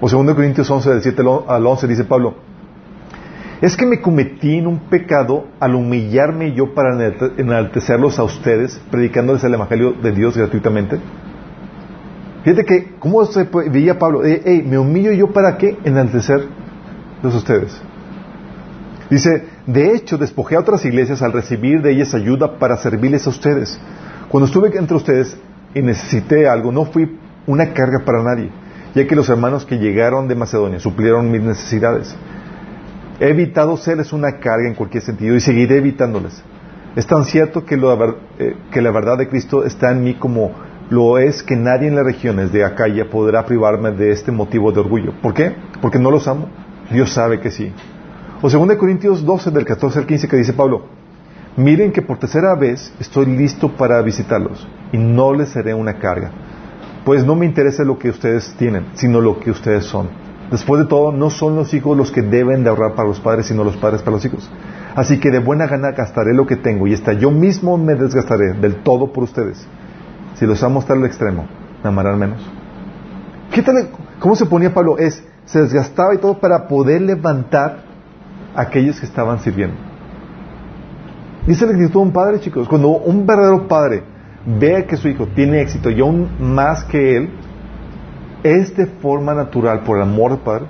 [0.00, 2.36] O 2 Corintios 11, del 7 al 11, dice Pablo,
[3.60, 9.42] es que me cometí en un pecado al humillarme yo para enaltecerlos a ustedes, predicándoles
[9.42, 11.00] el Evangelio de Dios gratuitamente.
[12.46, 13.42] Fíjate que, ¿cómo se
[13.72, 14.24] veía Pablo?
[14.24, 15.76] Eh, ¿Me humillo yo para qué?
[15.82, 17.76] Enaltecerlos ustedes.
[19.10, 23.30] Dice, de hecho, despojé a otras iglesias al recibir de ellas ayuda para servirles a
[23.30, 23.80] ustedes.
[24.28, 25.36] Cuando estuve entre ustedes
[25.74, 27.18] y necesité algo, no fui
[27.48, 28.52] una carga para nadie,
[28.94, 32.14] ya que los hermanos que llegaron de Macedonia suplieron mis necesidades.
[33.18, 36.44] He evitado serles una carga en cualquier sentido y seguiré evitándoles.
[36.94, 40.52] Es tan cierto que, eh, que la verdad de Cristo está en mí como
[40.88, 44.80] lo es que nadie en las regiones de Acaya podrá privarme de este motivo de
[44.80, 45.12] orgullo.
[45.20, 45.52] ¿Por qué?
[45.80, 46.48] Porque no los amo.
[46.90, 47.72] Dios sabe que sí.
[48.40, 50.84] O 2 Corintios 12, del 14 al 15, que dice Pablo,
[51.56, 56.30] miren que por tercera vez estoy listo para visitarlos y no les seré una carga,
[57.04, 60.08] pues no me interesa lo que ustedes tienen, sino lo que ustedes son.
[60.50, 63.46] Después de todo, no son los hijos los que deben de ahorrar para los padres,
[63.46, 64.48] sino los padres para los hijos.
[64.94, 68.52] Así que de buena gana gastaré lo que tengo y hasta yo mismo me desgastaré
[68.52, 69.66] del todo por ustedes.
[70.36, 71.46] Si los amo hasta el extremo,
[71.82, 72.40] me amarán menos.
[73.52, 73.88] ¿Qué tal?
[74.20, 74.98] ¿Cómo se ponía Pablo?
[74.98, 77.78] Es, se desgastaba y todo para poder levantar
[78.54, 79.76] a aquellos que estaban sirviendo.
[81.46, 82.68] Dice la actitud de un padre, chicos.
[82.68, 84.02] Cuando un verdadero padre
[84.44, 87.30] ve que su hijo tiene éxito y aún más que él,
[88.42, 90.66] es de forma natural, por el amor del Padre,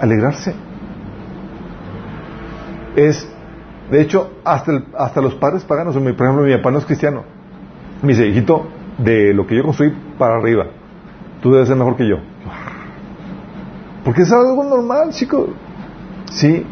[0.00, 0.54] alegrarse.
[2.96, 3.28] Es,
[3.90, 7.24] de hecho, hasta, hasta los padres paganos, por ejemplo, mi papá no es cristiano.
[8.02, 8.66] Me dice, hijito,
[8.98, 10.66] de lo que yo construí para arriba,
[11.42, 12.16] tú debes ser mejor que yo.
[14.04, 15.50] Porque es algo normal, chicos.
[16.30, 16.64] Sí.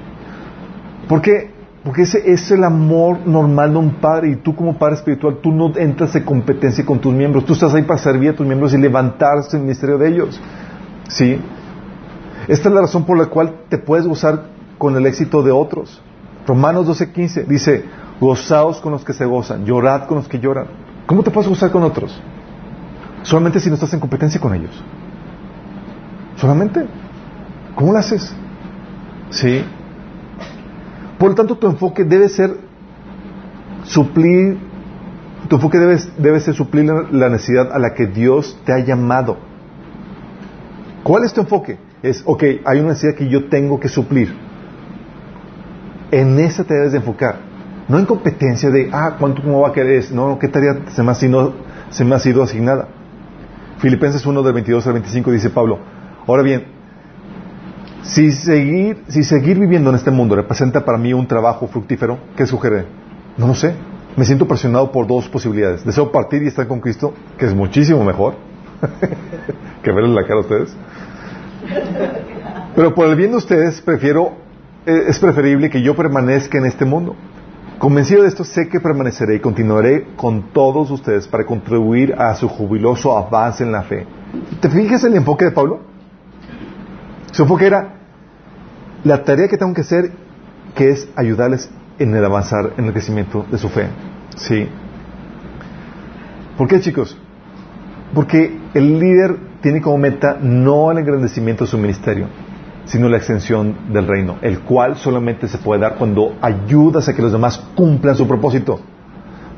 [1.09, 1.55] Porque
[1.85, 5.53] porque ese es el amor normal de un padre y tú como padre espiritual, tú
[5.53, 8.73] no entras en competencia con tus miembros, tú estás ahí para servir a tus miembros
[8.73, 10.41] y levantarse el ministerio de ellos.
[11.09, 11.39] ¿Sí?
[12.49, 14.45] Esta es la razón por la cual te puedes gozar
[14.79, 16.01] con el éxito de otros.
[16.47, 17.85] Romanos 12:15 dice,
[18.19, 20.84] gozaos con los que se gozan, llorad con los que lloran.
[21.07, 22.21] ¿Cómo te puedes gozar con otros?
[23.23, 24.83] Solamente si no estás en competencia con ellos.
[26.37, 26.87] Solamente.
[27.75, 28.35] ¿Cómo lo haces?
[29.31, 29.65] ¿Sí?
[31.19, 32.57] Por lo tanto, tu enfoque debe ser
[33.85, 34.59] suplir,
[35.49, 39.39] tu enfoque debe, debe ser suplir la necesidad a la que Dios te ha llamado.
[41.03, 41.79] ¿Cuál es tu enfoque?
[42.03, 44.35] Es, ok, hay una necesidad que yo tengo que suplir.
[46.11, 47.54] En esa te debes de enfocar.
[47.89, 50.11] No en competencia de, ah, ¿cuánto cómo va a querer?
[50.13, 51.55] No, ¿qué tarea se me ha sido,
[51.91, 52.89] se me ha sido asignada?
[53.79, 55.79] Filipenses 1 del 22 al 25 dice Pablo,
[56.27, 56.65] ahora bien,
[58.03, 62.47] si seguir, si seguir viviendo en este mundo representa para mí un trabajo fructífero, ¿qué
[62.47, 62.87] sugiere?
[63.37, 63.75] No lo sé.
[64.17, 65.85] Me siento presionado por dos posibilidades.
[65.85, 68.35] Deseo partir y estar con Cristo, que es muchísimo mejor
[69.83, 70.77] que verles la cara a ustedes.
[72.77, 74.35] Pero por el bien de ustedes, prefiero,
[74.87, 77.17] eh, es preferible que yo permanezca en este mundo.
[77.79, 82.49] Convencido de esto, sé que permaneceré y continuaré con todos ustedes para contribuir a su
[82.49, 84.07] jubiloso avance en la fe.
[84.61, 85.81] ¿Te fijas en el enfoque de Pablo?
[87.33, 87.95] Su enfoque era
[89.03, 90.13] la tarea que tengo que hacer,
[90.75, 91.69] que es ayudarles
[91.99, 93.89] en el avanzar, en el crecimiento de su fe.
[94.37, 94.69] ¿Sí?
[96.57, 97.19] ¿Por qué, chicos?
[98.15, 102.29] Porque el líder tiene como meta no el engrandecimiento de su ministerio,
[102.87, 107.23] sino la extensión del reino, el cual solamente se puede dar cuando ayudas a que
[107.23, 108.81] los demás cumplan su propósito.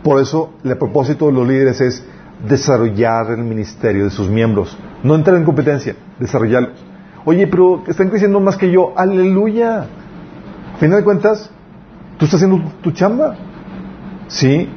[0.03, 2.07] Por eso, el propósito de los líderes es
[2.47, 6.85] desarrollar el ministerio de sus miembros, no entrar en competencia, desarrollarlos.
[7.25, 8.93] Oye, pero están creciendo más que yo.
[8.97, 9.87] Aleluya.
[10.75, 11.51] A final de cuentas,
[12.19, 13.35] tú estás haciendo tu chamba.
[14.29, 14.69] Sí.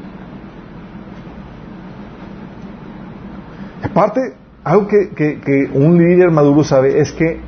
[3.83, 4.33] Aparte,
[4.63, 7.39] algo que, que, que un líder maduro sabe es que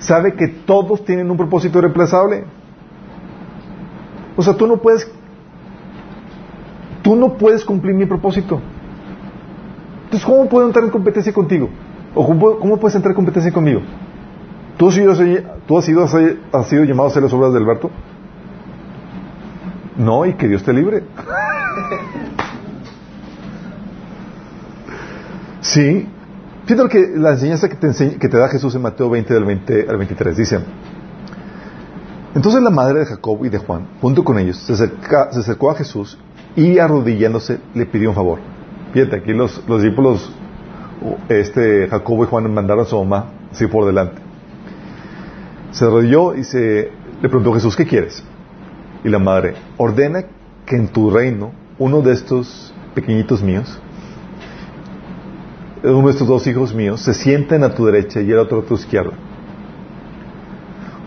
[0.00, 2.44] sabe que todos tienen un propósito irreemplazable.
[4.36, 5.08] O sea, tú no puedes
[7.02, 8.60] tú no puedes cumplir mi propósito.
[10.04, 11.68] Entonces, ¿cómo puedo entrar en competencia contigo?
[12.14, 13.80] ¿O cómo, puedes entrar en competencia conmigo?
[14.76, 15.14] ¿Tú has sido,
[15.66, 17.90] tú has sido, has sido llamado a hacer las obras de Alberto?
[19.96, 21.04] No, y que Dios te libre.
[25.60, 26.08] sí.
[26.70, 30.36] Fíjate que la enseñanza que te, da Jesús en Mateo 20 del 20 al 23.
[30.36, 30.60] Dice,
[32.32, 36.16] entonces la madre de Jacob y de Juan, junto con ellos, se, acercó a Jesús
[36.54, 38.38] y arrodillándose le pidió un favor.
[38.92, 40.32] Fíjate, aquí los, los discípulos,
[41.28, 44.22] este, Jacobo y Juan mandaron a su mamá así por delante.
[45.72, 46.92] Se arrodilló y le
[47.22, 48.22] preguntó a Jesús, ¿qué quieres?
[49.02, 50.22] Y la madre, ordena
[50.66, 51.50] que en tu reino
[51.80, 53.80] uno de estos pequeñitos míos,
[55.82, 58.62] uno de estos dos hijos míos, se sienten a tu derecha y el otro a
[58.62, 59.12] tu izquierda.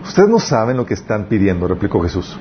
[0.04, 2.38] Ustedes no saben lo que están pidiendo, replicó Jesús.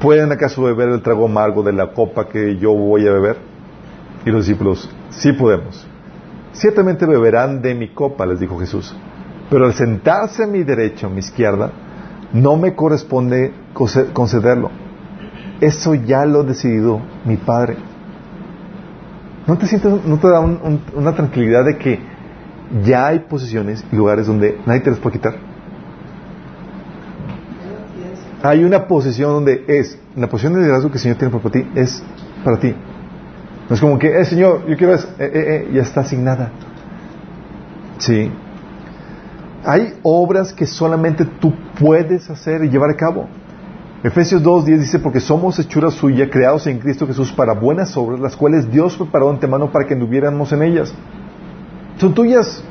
[0.00, 3.36] ¿Pueden acaso beber el trago amargo de la copa que yo voy a beber?
[4.24, 5.86] Y los discípulos, sí podemos.
[6.52, 8.94] Ciertamente beberán de mi copa, les dijo Jesús.
[9.50, 11.70] Pero al sentarse a mi derecha o a mi izquierda,
[12.32, 13.52] no me corresponde
[14.12, 14.70] concederlo.
[15.60, 17.76] Eso ya lo ha decidido mi Padre.
[19.50, 21.98] ¿No te sientes, no te da una tranquilidad de que
[22.84, 25.34] ya hay posiciones y lugares donde nadie te las puede quitar?
[28.44, 31.68] Hay una posición donde es, la posición de liderazgo que el Señor tiene para ti
[31.74, 32.00] es
[32.44, 32.76] para ti.
[33.68, 36.52] No es como que, eh, Señor, yo quiero, eh, eh, eh, ya está asignada.
[37.98, 38.30] Sí.
[39.64, 43.26] Hay obras que solamente tú puedes hacer y llevar a cabo.
[44.02, 48.34] Efesios 2.10 dice, porque somos hechura suya, creados en Cristo Jesús para buenas obras, las
[48.34, 50.94] cuales Dios preparó antemano para que anduviéramos en ellas.
[51.98, 52.62] Son tuyas.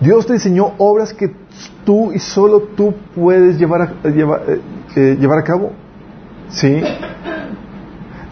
[0.00, 1.32] Dios te diseñó obras que
[1.84, 4.60] tú y solo tú puedes llevar a, llevar, eh,
[4.96, 5.72] eh, llevar a cabo.
[6.48, 6.82] ¿Sí?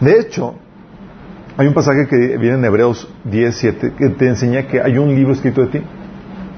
[0.01, 0.55] De hecho,
[1.55, 5.33] hay un pasaje que viene en Hebreos 10.7 que te enseña que hay un libro
[5.33, 5.81] escrito de ti.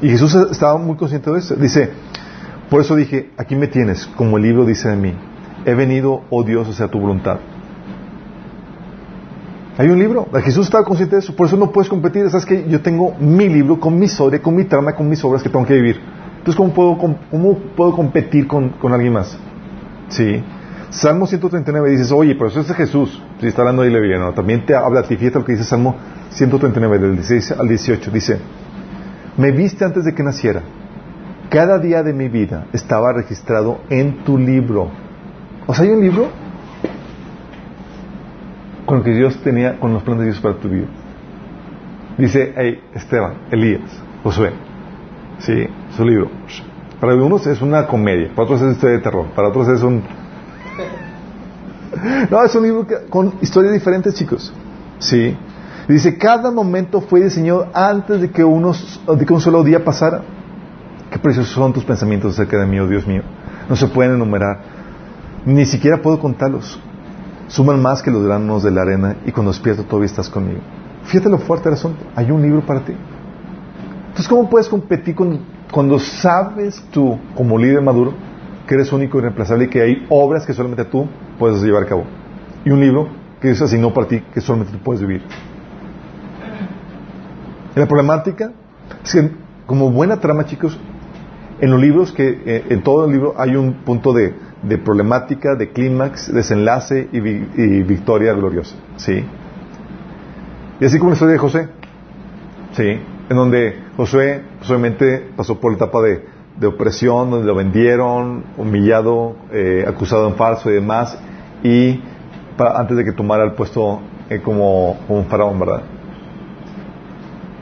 [0.02, 1.56] Y Jesús estaba muy consciente de eso.
[1.56, 1.92] Dice,
[2.70, 5.14] por eso dije, aquí me tienes, como el libro dice de mí.
[5.66, 7.40] He venido, oh Dios, hacia tu voluntad.
[9.80, 10.28] Hay un libro.
[10.44, 11.34] Jesús estaba consciente de eso.
[11.34, 12.30] Por eso no puedes competir.
[12.30, 15.42] Sabes que yo tengo mi libro con mi historia, con mi trama, con mis obras
[15.42, 16.02] que tengo que vivir.
[16.38, 19.38] Entonces, ¿cómo puedo, cómo puedo competir con, con alguien más?
[20.10, 20.44] Sí.
[20.90, 23.22] Salmo 139 dices, oye, pero eso es Jesús.
[23.40, 24.34] Si está hablando de la no.
[24.34, 25.16] También te habla a ti.
[25.16, 25.96] Fíjate lo que dice Salmo
[26.32, 28.12] 139, del 16 al 18.
[28.12, 28.38] Dice,
[29.38, 30.62] me viste antes de que naciera.
[31.50, 34.90] Cada día de mi vida estaba registrado en tu libro.
[35.66, 36.28] O sea, hay un libro
[38.86, 40.88] con lo que Dios tenía, con los planes de Dios para tu vida.
[42.18, 43.82] Dice, hey, Esteban, Elías,
[44.24, 44.52] Josué,
[45.40, 46.30] sí, su libro.
[47.00, 50.04] Para algunos es una comedia, para otros es historia de terror, para otros es un...
[52.30, 54.54] No, es un libro con historias diferentes, chicos.
[55.00, 55.36] Sí.
[55.88, 60.22] Dice, cada momento fue diseñado antes de que, unos, de que un solo día pasara.
[61.12, 63.24] Qué preciosos son tus pensamientos acerca de mí, oh Dios mío.
[63.68, 64.60] No se pueden enumerar.
[65.46, 66.80] Ni siquiera puedo contarlos
[67.50, 70.62] suman más que los granos de la arena y cuando despierto todavía estás conmigo.
[71.04, 72.00] Fíjate lo fuerte del asunto.
[72.16, 72.94] Hay un libro para ti.
[74.08, 75.40] Entonces, ¿cómo puedes competir con,
[75.72, 78.14] cuando sabes tú, como líder maduro,
[78.68, 81.08] que eres único y reemplazable y que hay obras que solamente tú
[81.38, 82.04] puedes llevar a cabo?
[82.64, 83.10] Y un libro
[83.42, 85.24] que es asignado para ti que solamente tú puedes vivir.
[87.76, 88.52] la problemática
[89.04, 89.32] es que,
[89.66, 90.78] como buena trama, chicos,
[91.62, 95.56] en los libros que, eh, en todo el libro hay un punto de de problemática,
[95.56, 97.20] de clímax, desenlace y,
[97.84, 98.76] victoria gloriosa.
[98.98, 99.24] ¿Sí?
[100.80, 101.70] Y así como la historia de José.
[102.74, 103.00] ¿Sí?
[103.30, 109.86] En donde José solamente pasó por la etapa de, opresión, donde lo vendieron, humillado, eh,
[109.88, 111.18] acusado en falso y demás,
[111.64, 112.02] y
[112.58, 115.84] antes de que tomara el puesto eh, como, como un faraón, ¿verdad?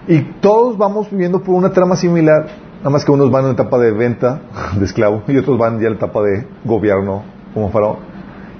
[0.07, 2.47] Y todos vamos viviendo por una trama similar
[2.79, 4.41] Nada más que unos van en etapa de venta
[4.79, 7.23] de esclavo y otros van ya en etapa de gobierno
[7.53, 7.97] como faraón.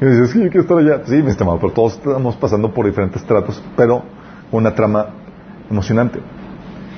[0.02, 1.02] Y me dices, sí, yo quiero estar allá.
[1.06, 4.04] Sí, me está mal, pero todos estamos pasando por diferentes tratos, pero
[4.52, 5.08] una trama
[5.70, 6.20] emocionante.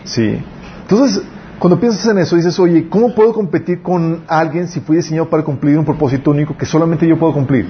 [0.04, 0.38] Sí.
[0.82, 1.24] Entonces,
[1.60, 5.44] cuando piensas en eso, dices, oye, ¿cómo puedo competir con alguien si fui diseñado para
[5.44, 7.70] cumplir un propósito único que solamente yo puedo cumplir?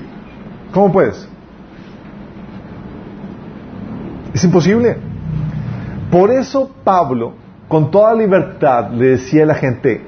[0.71, 1.27] ¿Cómo puedes?
[4.33, 4.97] Es imposible.
[6.11, 7.33] Por eso Pablo
[7.69, 10.01] con toda libertad le decía a la gente,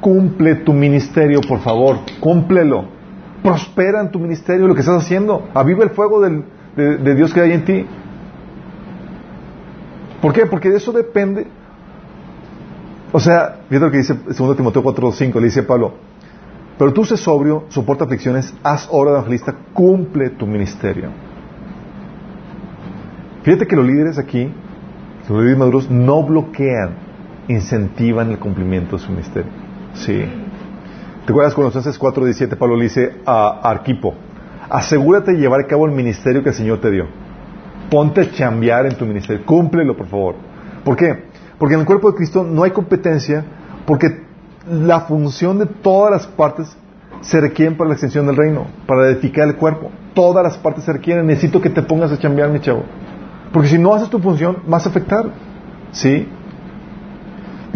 [0.00, 2.84] cumple tu ministerio, por favor, cúmplelo.
[3.42, 5.48] Prospera en tu ministerio lo que estás haciendo.
[5.54, 7.86] Aviva el fuego de, Dios que hay en ti.
[10.20, 10.44] ¿Por qué?
[10.46, 11.46] Porque de eso depende.
[13.12, 15.94] O sea, fíjate lo que dice 2 Timoteo 4.5, le dice Pablo,
[16.76, 21.08] pero tú sé sobrio, soporta aflicciones, haz obra de evangelista, cumple tu ministerio.
[23.42, 24.52] Fíjate que los líderes aquí,
[25.28, 27.05] los líderes maduros, no bloquean,
[27.48, 29.50] incentivan el cumplimiento de su ministerio.
[29.94, 30.24] Sí.
[31.24, 34.14] ¿Te acuerdas cuando Colosenses 4.17 Pablo le dice a Arquipo,
[34.68, 37.06] asegúrate de llevar a cabo el ministerio que el Señor te dio.
[37.90, 39.44] Ponte a chambear en tu ministerio.
[39.44, 40.34] Cúmplelo, por favor.
[40.84, 41.24] ¿Por qué?
[41.58, 43.44] Porque en el cuerpo de Cristo no hay competencia,
[43.86, 44.22] porque
[44.70, 46.76] la función de todas las partes
[47.20, 49.90] se requieren para la extensión del reino, para edificar el cuerpo.
[50.14, 51.26] Todas las partes se requieren.
[51.26, 52.84] Necesito que te pongas a chambear, mi chavo.
[53.52, 55.26] Porque si no haces tu función, vas a afectar.
[55.92, 56.28] ¿Sí?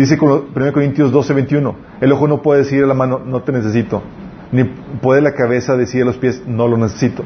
[0.00, 1.74] Dice 1 Corintios 12, 21.
[2.00, 4.02] El ojo no puede decir a la mano, no te necesito.
[4.50, 7.22] Ni puede la cabeza decir a los pies, no lo necesito.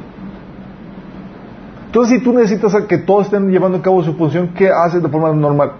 [1.86, 5.08] Entonces, si tú necesitas que todos estén llevando a cabo su función, ¿qué haces de
[5.08, 5.70] forma normal?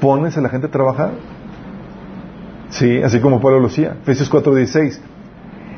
[0.00, 1.12] Pones a la gente a trabajar.
[2.70, 3.98] Sí, así como Pablo lo hacía.
[4.02, 5.00] Efesios 4:16.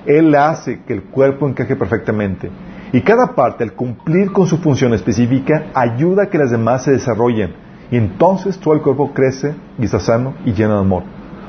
[0.06, 2.50] Él hace que el cuerpo encaje perfectamente.
[2.90, 6.92] Y cada parte, al cumplir con su función específica, ayuda a que las demás se
[6.92, 7.63] desarrollen.
[7.90, 11.02] Y entonces todo el cuerpo crece y está sano y lleno de amor.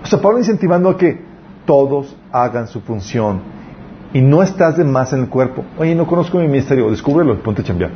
[0.04, 1.24] O sea, Pablo incentivando a que
[1.66, 3.42] todos hagan su función
[4.14, 5.64] y no estás de más en el cuerpo.
[5.78, 7.92] Oye, no conozco mi ministerio, descúbrelo ponte a chambear.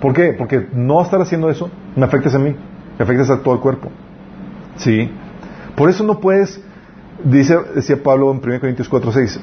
[0.00, 0.32] ¿Por qué?
[0.32, 2.54] Porque no estar haciendo eso me afectas a mí,
[2.98, 3.90] me afectas a todo el cuerpo.
[4.76, 5.10] ¿Sí?
[5.76, 6.62] Por eso no puedes,
[7.24, 9.40] dice, decía Pablo en 1 Corintios 4, 6,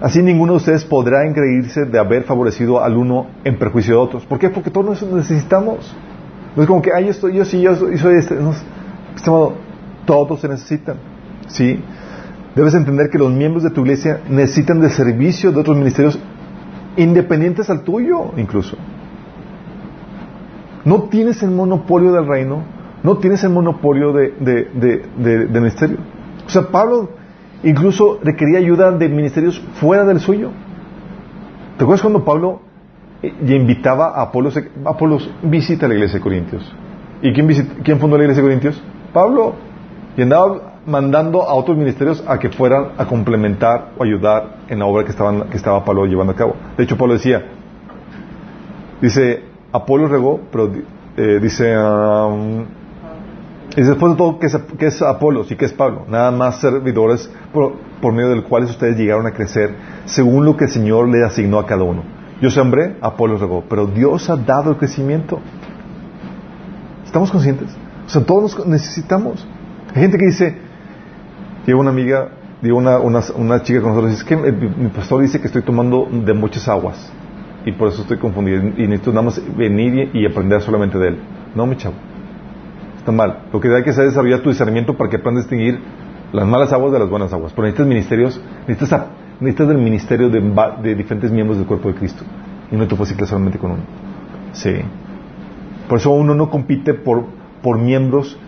[0.00, 4.24] así ninguno de ustedes podrá engreírse de haber favorecido al uno en perjuicio de otros.
[4.26, 4.50] ¿Por qué?
[4.50, 5.94] Porque todos nos necesitamos.
[6.56, 8.36] No es como que, ay, yo estoy, yo sí, yo soy, este.
[10.06, 10.96] Todos se necesitan.
[11.46, 11.80] ¿Sí?
[12.54, 16.18] Debes entender que los miembros de tu iglesia necesitan del servicio de otros ministerios
[16.96, 18.76] independientes al tuyo, incluso.
[20.84, 22.64] No tienes el monopolio del reino,
[23.02, 25.98] no tienes el monopolio de, de, ministerio.
[26.46, 27.10] O sea, Pablo
[27.62, 30.50] incluso requería ayuda de ministerios fuera del suyo.
[31.76, 32.60] ¿Te acuerdas cuando Pablo
[33.22, 34.58] eh, invitaba a Apolos?
[34.84, 36.72] Apolos visita la iglesia de Corintios.
[37.22, 37.48] ¿Y quién,
[37.82, 38.82] quién fundó la iglesia de Corintios?
[39.12, 39.54] Pablo.
[40.16, 44.86] Y andaba mandando a otros ministerios a que fueran a complementar o ayudar en la
[44.86, 46.56] obra que, estaban, que estaba Pablo llevando a cabo.
[46.76, 47.44] De hecho, Pablo decía,
[49.00, 50.72] dice, Apolo regó, pero
[51.16, 52.64] eh, dice, um,
[53.76, 56.04] y después de todo, ¿qué es, qué es Apolo y qué es Pablo?
[56.08, 59.74] Nada más servidores por, por, medio del cuales ustedes llegaron a crecer
[60.06, 62.02] según lo que el Señor le asignó a cada uno.
[62.40, 65.40] Yo sembré, Apolo regó, pero Dios ha dado el crecimiento.
[67.04, 67.68] ¿Estamos conscientes?
[68.06, 69.46] O sea, todos necesitamos.
[69.94, 70.56] Hay gente que dice,
[71.66, 72.28] Llega una amiga,
[72.62, 76.32] digo una, una, chica con nosotros, dice que mi, pastor dice que estoy tomando de
[76.32, 77.12] muchas aguas
[77.66, 81.18] y por eso estoy confundido y necesito nada más venir y, aprender solamente de él.
[81.54, 81.94] No, mi chavo,
[83.00, 83.44] está mal.
[83.52, 85.80] Lo que hay que hacer es desarrollar tu discernimiento para que aprendas a distinguir
[86.32, 87.52] las malas aguas de las buenas aguas.
[87.52, 89.06] Pero necesitas ministerios, necesitas,
[89.40, 92.24] necesitas del ministerio de, diferentes miembros del cuerpo de Cristo
[92.70, 93.82] y no te puedes solamente con uno.
[94.52, 94.74] Sí.
[95.88, 97.24] Por eso uno no compite por,
[97.62, 98.38] por miembros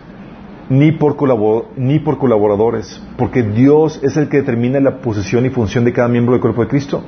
[0.69, 1.17] ni por,
[1.77, 6.09] ni por colaboradores, porque Dios es el que determina la posición y función de cada
[6.09, 7.03] miembro del cuerpo de Cristo.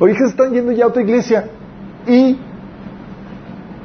[0.00, 1.50] Oye, que están yendo ya a otra iglesia
[2.06, 2.38] y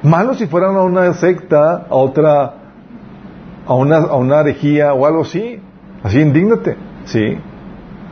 [0.03, 2.53] malos si fueran a una secta, a otra,
[3.65, 5.59] a una, a una herejía o algo así,
[6.03, 6.75] así indígnate,
[7.05, 7.37] sí.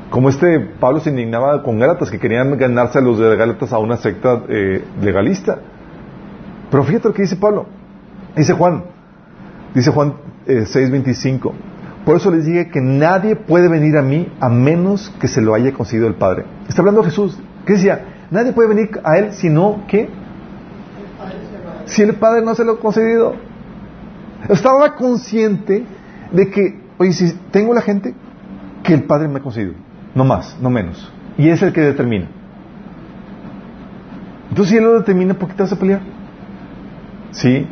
[0.10, 3.78] Como este Pablo se indignaba con Gálatas que querían ganarse a los de Gálatas a
[3.78, 5.60] una secta eh, legalista.
[6.70, 7.68] Pero fíjate lo que dice Pablo.
[8.36, 8.84] Dice Juan,
[9.74, 10.16] dice Juan
[10.48, 11.52] 6.25.
[11.52, 11.54] Eh,
[12.06, 15.54] Por eso les dije que nadie puede venir a mí a menos que se lo
[15.54, 16.46] haya concedido el Padre.
[16.68, 17.40] Está hablando Jesús.
[17.66, 18.26] ¿Qué decía?
[18.32, 20.10] Nadie puede venir a Él sino que
[21.86, 23.36] si el Padre no se lo ha concedido.
[24.50, 25.84] Estaba consciente
[26.32, 28.14] de que, oye, si tengo la gente,
[28.84, 29.74] que el Padre me ha concedido.
[30.16, 31.12] No más, no menos.
[31.38, 32.28] Y es el que determina.
[34.50, 36.02] Entonces, si Él lo determina, ¿por qué te vas a pelear?
[37.32, 37.66] Sí.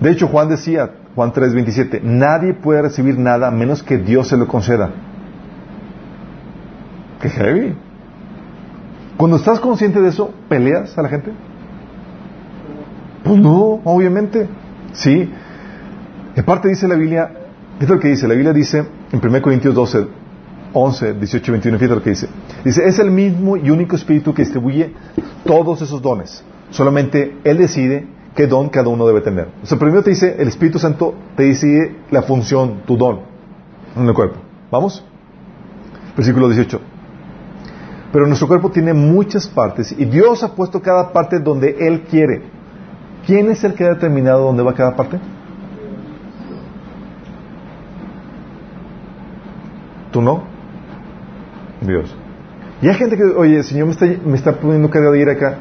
[0.00, 4.36] De hecho, Juan decía, Juan 3:27, nadie puede recibir nada a menos que Dios se
[4.36, 4.90] lo conceda.
[7.20, 7.74] Qué heavy.
[9.18, 11.32] Cuando estás consciente de eso, ¿peleas a la gente?
[13.24, 14.46] Pues no, obviamente.
[14.92, 15.30] Sí.
[16.36, 17.30] En parte dice la Biblia,
[17.78, 20.06] fíjate lo que dice, la Biblia dice en 1 Corintios 12,
[20.72, 22.28] 11, 18 y 21, fíjate lo que dice.
[22.64, 24.92] Dice, es el mismo y único espíritu que distribuye
[25.44, 26.44] todos esos dones.
[26.70, 29.48] Solamente Él decide qué don cada uno debe tener.
[29.62, 33.20] O sea, primero te dice, el Espíritu Santo te dice la función, tu don
[33.96, 34.38] en el cuerpo.
[34.70, 35.04] ¿Vamos?
[36.16, 36.80] Versículo 18.
[38.12, 42.42] Pero nuestro cuerpo tiene muchas partes y Dios ha puesto cada parte donde Él quiere.
[43.26, 45.18] ¿Quién es el que ha determinado dónde va cada parte?
[50.10, 50.42] ¿Tú no?
[51.80, 52.14] Dios.
[52.82, 55.28] Y hay gente que, oye, el Señor me está, me está poniendo carga de ir
[55.28, 55.58] acá.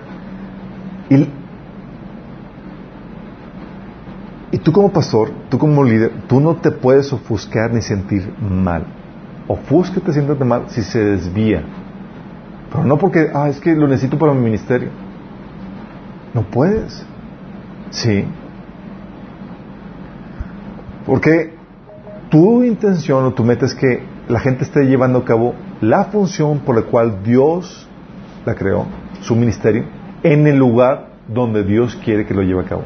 [1.09, 1.27] Y,
[4.59, 8.85] tú como pastor, tú como líder, tú no te puedes ofuscar ni sentir mal.
[9.47, 11.63] Ofúscate, siéntate mal si se desvía.
[12.71, 14.89] Pero no porque, ah, es que lo necesito para mi ministerio.
[16.33, 17.05] No puedes.
[17.91, 18.25] Sí.
[21.05, 21.53] Porque
[22.29, 26.59] tu intención o tu meta es que la gente esté llevando a cabo la función
[26.59, 27.87] por la cual Dios
[28.45, 28.85] la creó,
[29.21, 29.85] su ministerio,
[30.23, 32.83] en el lugar donde Dios quiere que lo lleve a cabo.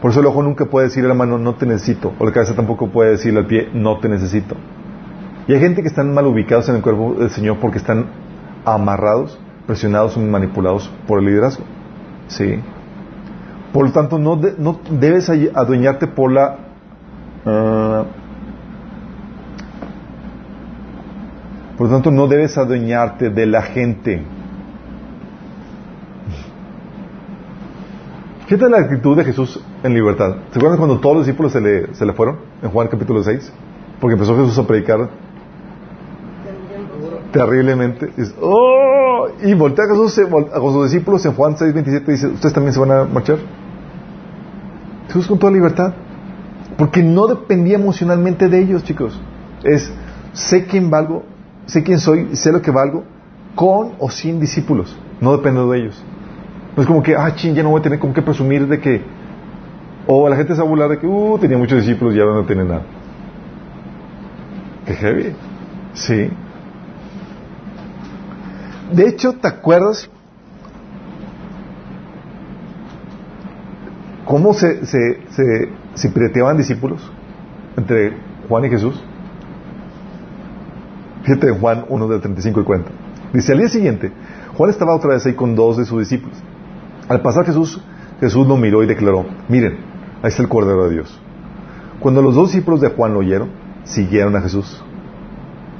[0.00, 2.32] Por eso el ojo nunca puede decir a la mano, no te necesito, o la
[2.32, 4.56] cabeza tampoco puede decirle al pie, no te necesito.
[5.48, 8.06] Y hay gente que están mal ubicados en el cuerpo del Señor porque están
[8.64, 11.64] amarrados, presionados y manipulados por el liderazgo.
[12.26, 12.60] ¿Sí?
[13.72, 16.56] Por lo tanto, no, no debes adueñarte por la...
[17.44, 18.04] Uh,
[21.76, 24.22] por lo tanto, no debes adueñarte de la gente.
[28.46, 30.36] Fíjate la actitud de Jesús en libertad.
[30.52, 32.36] ¿Se acuerdan cuando todos los discípulos se le, se le fueron?
[32.62, 33.52] En Juan capítulo 6.
[34.00, 35.10] Porque empezó Jesús a predicar
[37.36, 38.10] terriblemente.
[38.40, 39.28] ¡Oh!
[39.42, 42.72] Y voltea a Jesús a sus discípulos en Juan 6, 27 y dice, ¿ustedes también
[42.72, 43.38] se van a marchar?
[45.08, 45.92] Jesús con toda libertad.
[46.78, 49.20] Porque no dependía emocionalmente de ellos, chicos.
[49.64, 49.92] Es,
[50.32, 51.24] sé quién valgo,
[51.66, 53.04] sé quién soy, sé lo que valgo,
[53.54, 54.98] con o sin discípulos.
[55.20, 56.02] No depende de ellos.
[56.74, 58.80] No es como que, ah, ching, ya no voy a tener con qué presumir de
[58.80, 59.02] que.
[60.06, 62.34] O la gente se va a burlar de que, uh, tenía muchos discípulos y ahora
[62.34, 62.82] no tiene nada.
[64.86, 65.34] Qué heavy.
[65.94, 66.30] Sí.
[68.92, 70.08] De hecho, ¿te acuerdas
[74.24, 77.10] cómo se, se, se, se discípulos
[77.76, 78.16] entre
[78.48, 79.02] Juan y Jesús?
[81.24, 82.90] Fíjate en Juan 1 del 35 y 40.
[83.32, 84.12] Dice, al día siguiente,
[84.56, 86.38] Juan estaba otra vez ahí con dos de sus discípulos.
[87.08, 87.80] Al pasar Jesús,
[88.20, 89.78] Jesús lo miró y declaró, miren,
[90.22, 91.20] ahí está el Cordero de Dios.
[92.00, 93.50] Cuando los dos discípulos de Juan lo oyeron,
[93.84, 94.82] siguieron a Jesús.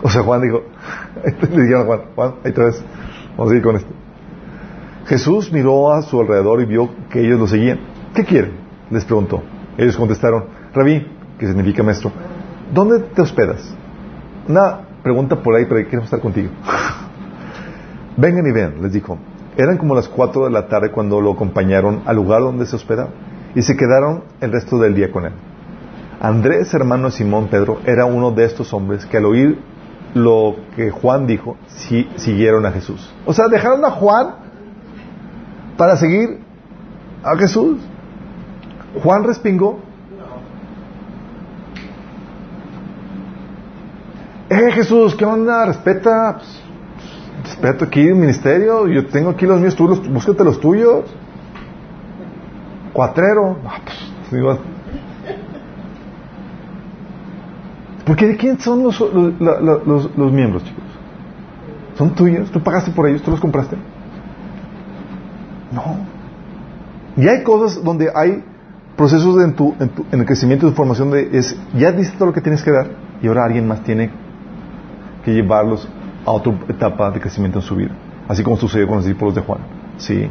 [0.06, 0.62] O sea, Juan dijo,
[1.50, 2.84] le dijeron Juan, Juan, vamos
[3.38, 3.92] a seguir con esto.
[5.06, 7.80] Jesús miró a su alrededor y vio que ellos lo seguían.
[8.14, 8.52] ¿Qué quieren?
[8.88, 9.42] Les preguntó.
[9.76, 11.04] Ellos contestaron, Rabí,
[11.40, 12.12] que significa maestro,
[12.72, 13.68] ¿dónde te hospedas?
[14.46, 16.50] Una pregunta por ahí, pero queremos estar contigo.
[18.16, 19.18] Vengan y vean, les dijo.
[19.56, 23.10] Eran como las cuatro de la tarde cuando lo acompañaron al lugar donde se hospedaba
[23.56, 25.32] y se quedaron el resto del día con él.
[26.20, 29.58] Andrés, hermano de Simón Pedro, era uno de estos hombres que al oír
[30.16, 31.58] lo que Juan dijo,
[32.16, 33.12] siguieron a Jesús.
[33.26, 34.34] O sea, dejaron a Juan
[35.76, 36.40] para seguir
[37.22, 37.78] a Jesús.
[39.02, 39.78] Juan respingó.
[44.48, 45.66] Eh, Jesús, ¿qué onda?
[45.66, 46.38] Respeta.
[46.38, 46.62] Pues,
[47.44, 51.04] respeto aquí el ministerio, yo tengo aquí los míos, tú los, búscate los tuyos.
[52.94, 53.58] Cuatrero.
[53.66, 54.58] Ah, pues,
[58.06, 60.84] Porque ¿de quién son los, los, los, miembros, chicos?
[61.98, 62.48] ¿Son tuyos?
[62.52, 63.20] ¿Tú pagaste por ellos?
[63.20, 63.76] ¿Tú los compraste?
[65.72, 65.96] No.
[67.16, 68.44] Y hay cosas donde hay
[68.96, 72.16] procesos en, tu, en, tu, en el crecimiento de tu formación de es, ya diste
[72.16, 72.86] todo lo que tienes que dar
[73.20, 74.08] y ahora alguien más tiene
[75.24, 75.88] que llevarlos
[76.24, 77.90] a otra etapa de crecimiento en su vida.
[78.28, 79.58] Así como sucedió con los discípulos de Juan.
[79.98, 80.30] Sí.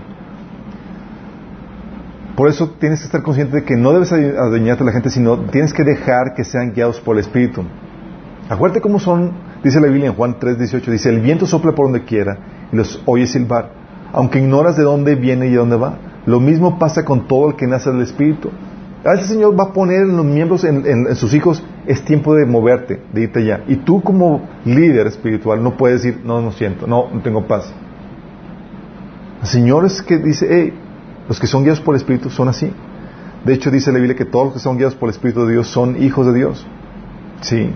[2.35, 5.39] Por eso tienes que estar consciente de que no debes adueñarte a la gente, sino
[5.45, 7.63] tienes que dejar que sean guiados por el Espíritu.
[8.49, 9.31] Acuérdate cómo son,
[9.63, 12.37] dice la Biblia en Juan 3:18, dice, el viento sopla por donde quiera
[12.71, 13.71] y los oyes silbar,
[14.11, 15.97] aunque ignoras de dónde viene y de dónde va.
[16.25, 18.49] Lo mismo pasa con todo el que nace del Espíritu.
[19.05, 22.33] A veces el Señor va a poner en los miembros, en, sus hijos, es tiempo
[22.33, 23.61] de moverte, de irte allá.
[23.67, 27.71] Y tú como líder espiritual no puedes decir, no, no siento, no, no tengo paz.
[29.41, 30.73] El Señor es que dice, hey,
[31.27, 32.71] los que son guiados por el Espíritu son así.
[33.43, 35.53] De hecho, dice la Biblia que todos los que son guiados por el Espíritu de
[35.53, 36.65] Dios son hijos de Dios.
[37.41, 37.69] Sí.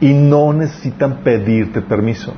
[0.00, 2.32] Y no necesitan pedirte permiso.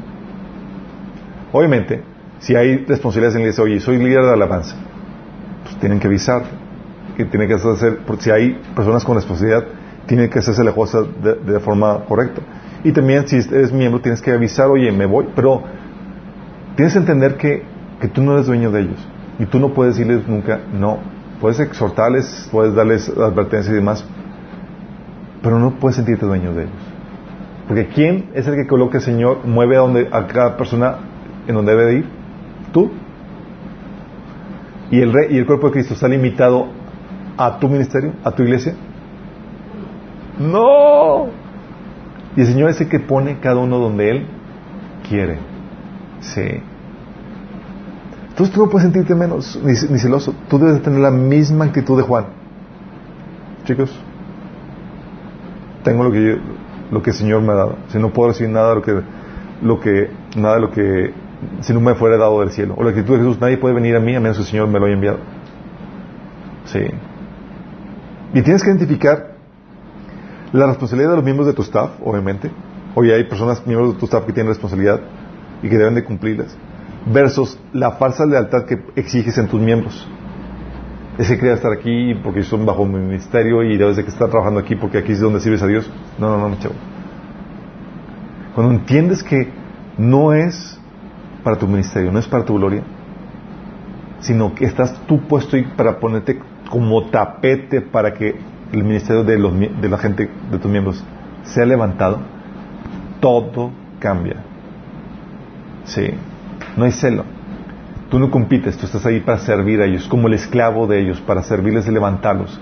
[1.52, 2.02] Obviamente,
[2.40, 4.76] si hay responsabilidades en la iglesia, oye, soy líder de alabanza,
[5.64, 6.64] pues tienen que avisarte
[7.16, 9.64] que tiene que hacer, si hay personas con responsabilidad,
[10.06, 12.42] tiene que hacerse la cosa de, forma correcta.
[12.82, 15.62] Y también si eres miembro tienes que avisar, oye, me voy, pero
[16.76, 17.62] tienes que entender que,
[18.00, 19.08] que tú no eres dueño de ellos.
[19.38, 20.98] Y tú no puedes decirles nunca, no.
[21.40, 24.04] Puedes exhortarles, puedes darles advertencias y demás,
[25.42, 26.74] pero no puedes sentirte dueño de ellos.
[27.66, 30.96] Porque ¿quién es el que coloca el Señor, mueve a, donde, a cada persona
[31.46, 32.06] en donde debe de ir?
[32.72, 32.90] Tú.
[34.90, 36.68] ¿Y el, rey, ¿Y el cuerpo de Cristo está limitado
[37.36, 38.74] a tu ministerio, a tu iglesia?
[40.38, 41.26] No.
[42.36, 44.26] Y el Señor es el que pone cada uno donde Él
[45.08, 45.38] quiere.
[46.20, 46.62] Sí.
[48.34, 50.34] Entonces tú no puedes sentirte menos ni, ni celoso.
[50.48, 52.26] Tú debes tener la misma actitud de Juan.
[53.64, 53.96] Chicos,
[55.84, 56.38] tengo lo que
[56.90, 57.76] lo que el Señor me ha dado.
[57.88, 59.00] Si no puedo recibir nada de lo que,
[59.62, 61.12] lo que, nada de lo que,
[61.60, 62.74] si no me fuera dado del cielo.
[62.76, 64.68] O la actitud de Jesús, nadie puede venir a mí a menos que el Señor
[64.68, 65.18] me lo haya enviado.
[66.66, 66.80] Sí.
[68.32, 69.34] Y tienes que identificar
[70.52, 72.50] la responsabilidad de los miembros de tu staff, obviamente.
[72.94, 75.00] Hoy hay personas, miembros de tu staff que tienen responsabilidad
[75.62, 76.56] y que deben de cumplirlas.
[77.06, 80.08] Versus la falsa lealtad que exiges en tus miembros.
[81.18, 84.28] Es que quería estar aquí porque son bajo mi ministerio y debes de que estar
[84.30, 85.88] trabajando aquí porque aquí es donde sirves a Dios.
[86.18, 86.74] No, no, no, chavo.
[88.54, 89.48] Cuando entiendes que
[89.98, 90.80] no es
[91.42, 92.82] para tu ministerio, no es para tu gloria,
[94.20, 96.40] sino que estás tú puesto ahí para ponerte
[96.70, 98.34] como tapete para que
[98.72, 101.04] el ministerio de, los, de la gente, de tus miembros,
[101.44, 102.20] sea levantado,
[103.20, 103.70] todo
[104.00, 104.36] cambia.
[105.84, 106.14] Sí,
[106.76, 107.24] no hay celo.
[108.10, 111.20] Tú no compites, tú estás ahí para servir a ellos, como el esclavo de ellos,
[111.20, 112.60] para servirles y levantarlos,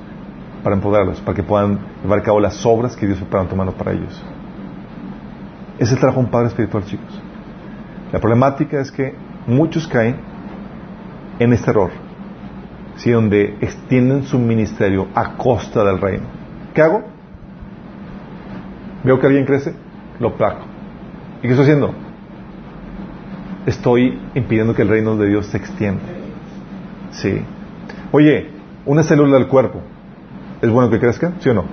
[0.63, 3.73] para empoderarlos, para que puedan llevar a cabo las obras que Dios preparó tu mano
[3.73, 4.23] para ellos.
[5.75, 7.21] Ese es el trabajo de un padre espiritual, chicos.
[8.13, 9.15] La problemática es que
[9.47, 10.17] muchos caen
[11.39, 11.91] en este error,
[12.97, 13.11] ¿sí?
[13.11, 16.25] donde extienden su ministerio a costa del reino.
[16.75, 17.03] ¿Qué hago?
[19.03, 19.75] Veo que alguien crece,
[20.21, 20.65] lo placo.
[21.39, 22.12] ¿Y qué estoy haciendo?
[23.67, 26.03] Estoy impidiendo que el reino de Dios se extienda.
[27.13, 27.41] Sí.
[28.11, 28.51] Oye,
[28.87, 29.81] una célula del cuerpo,
[30.61, 31.33] ¿es bueno que crezca?
[31.41, 31.65] ¿Sí o no?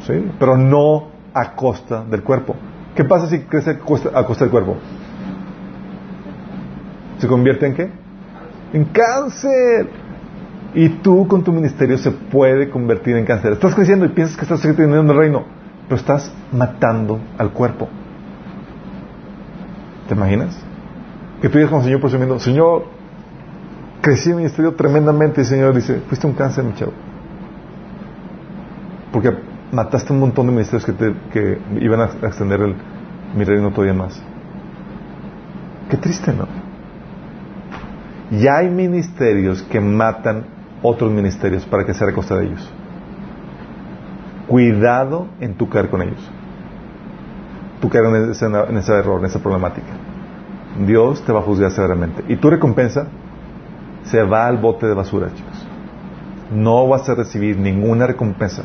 [0.00, 2.56] Sí, pero no a costa del cuerpo.
[2.94, 4.76] ¿Qué pasa si crece a costa, a costa del cuerpo?
[7.18, 7.90] ¿Se convierte en qué?
[8.72, 9.88] En cáncer.
[10.74, 13.52] Y tú con tu ministerio se puede convertir en cáncer.
[13.52, 15.44] Estás creciendo y piensas que estás extendiendo el reino,
[15.84, 17.88] pero estás matando al cuerpo.
[20.08, 20.58] ¿Te imaginas?
[21.40, 22.84] Que tú digas con el Señor presumiendo, Señor,
[24.00, 26.92] crecí en mi ministerio tremendamente y el Señor dice, fuiste un cáncer, mi chavo.
[29.12, 29.32] Porque
[29.70, 32.74] mataste un montón de ministerios que, te, que iban a extender el,
[33.36, 34.20] mi reino todavía más.
[35.90, 36.46] Qué triste, ¿no?
[38.38, 40.46] Ya hay ministerios que matan
[40.82, 42.72] otros ministerios para que se recosta de ellos.
[44.48, 46.30] Cuidado en tu caer con ellos
[47.82, 49.88] tú caer en ese, en ese error, en esa problemática.
[50.86, 52.24] Dios te va a juzgar severamente.
[52.28, 53.08] Y tu recompensa
[54.04, 55.66] se va al bote de basura, chicos.
[56.52, 58.62] No vas a recibir ninguna recompensa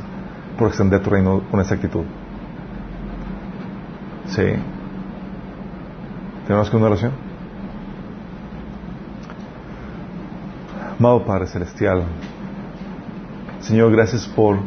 [0.57, 2.03] por extender tu reino con esa actitud.
[4.27, 4.45] Sí.
[6.45, 7.11] ¿Tenemos que una oración?
[10.99, 12.03] Amado Padre Celestial,
[13.61, 14.57] Señor, gracias por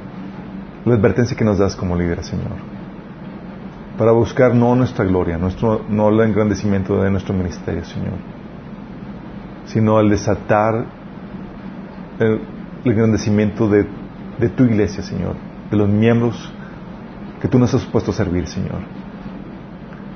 [0.84, 2.69] la advertencia que nos das como líder, Señor
[4.00, 8.14] para buscar no nuestra gloria, nuestro, no el engrandecimiento de nuestro ministerio, Señor,
[9.66, 10.86] sino el desatar
[12.18, 12.40] el,
[12.82, 13.86] engrandecimiento de,
[14.38, 15.36] de, tu iglesia, Señor,
[15.70, 16.50] de los miembros
[17.42, 18.78] que tú nos has puesto a servir, Señor.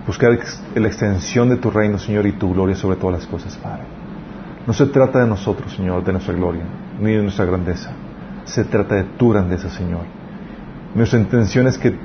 [0.06, 0.30] Buscar
[0.74, 3.82] la extensión de tu reino, Señor, y tu gloria sobre todas las cosas, Padre.
[4.66, 6.64] No se trata de nosotros, Señor, de nuestra gloria,
[6.98, 7.90] ni de nuestra grandeza.
[8.44, 10.06] Se trata de tu grandeza, Señor.
[10.94, 11.98] Nuestra intención es que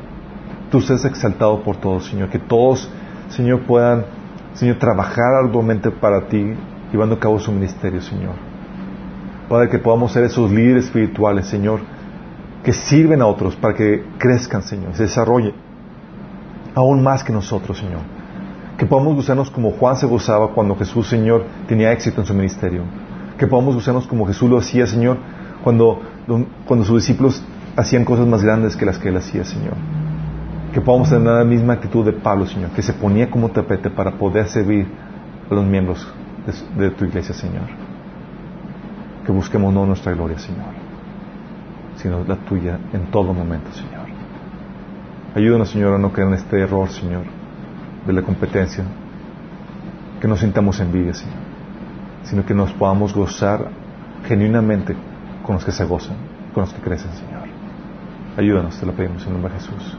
[0.70, 2.30] tú seas exaltado por todos, Señor.
[2.30, 2.90] Que todos,
[3.30, 4.06] Señor, puedan,
[4.54, 6.54] Señor, trabajar arduamente para ti,
[6.92, 8.34] llevando a cabo su ministerio, Señor.
[9.50, 11.82] Padre, que podamos ser esos líderes espirituales, Señor,
[12.64, 15.54] que sirven a otros para que crezcan, Señor, se desarrollen
[16.76, 18.02] aún más que nosotros, Señor.
[18.78, 22.84] Que podamos gozarnos como Juan se gozaba cuando Jesús, Señor, tenía éxito en su ministerio.
[23.38, 25.18] Que podamos gozarnos como Jesús lo hacía, Señor,
[25.64, 26.02] cuando,
[26.66, 27.44] cuando sus discípulos
[27.76, 29.76] hacían cosas más grandes que las que él hacía, Señor
[30.74, 34.12] que podamos tener la misma actitud de Pablo, Señor, que se ponía como tapete para
[34.12, 34.88] poder servir
[35.50, 36.08] a los miembros
[36.78, 37.64] de, tu iglesia, Señor.
[39.26, 40.66] Que busquemos no nuestra gloria, Señor,
[41.96, 44.08] sino la tuya en todo momento, Señor.
[45.36, 47.24] Ayúdanos, Señor, a no caer en este error, Señor,
[48.06, 48.84] de la competencia.
[50.22, 51.38] Que no sintamos envidia, Señor,
[52.24, 53.70] sino que nos podamos gozar
[54.28, 54.96] genuinamente
[55.44, 56.18] con los que se gozan,
[56.54, 57.44] con los que crecen, Señor.
[58.38, 59.98] Ayúdanos, te lo pedimos en nombre de Jesús.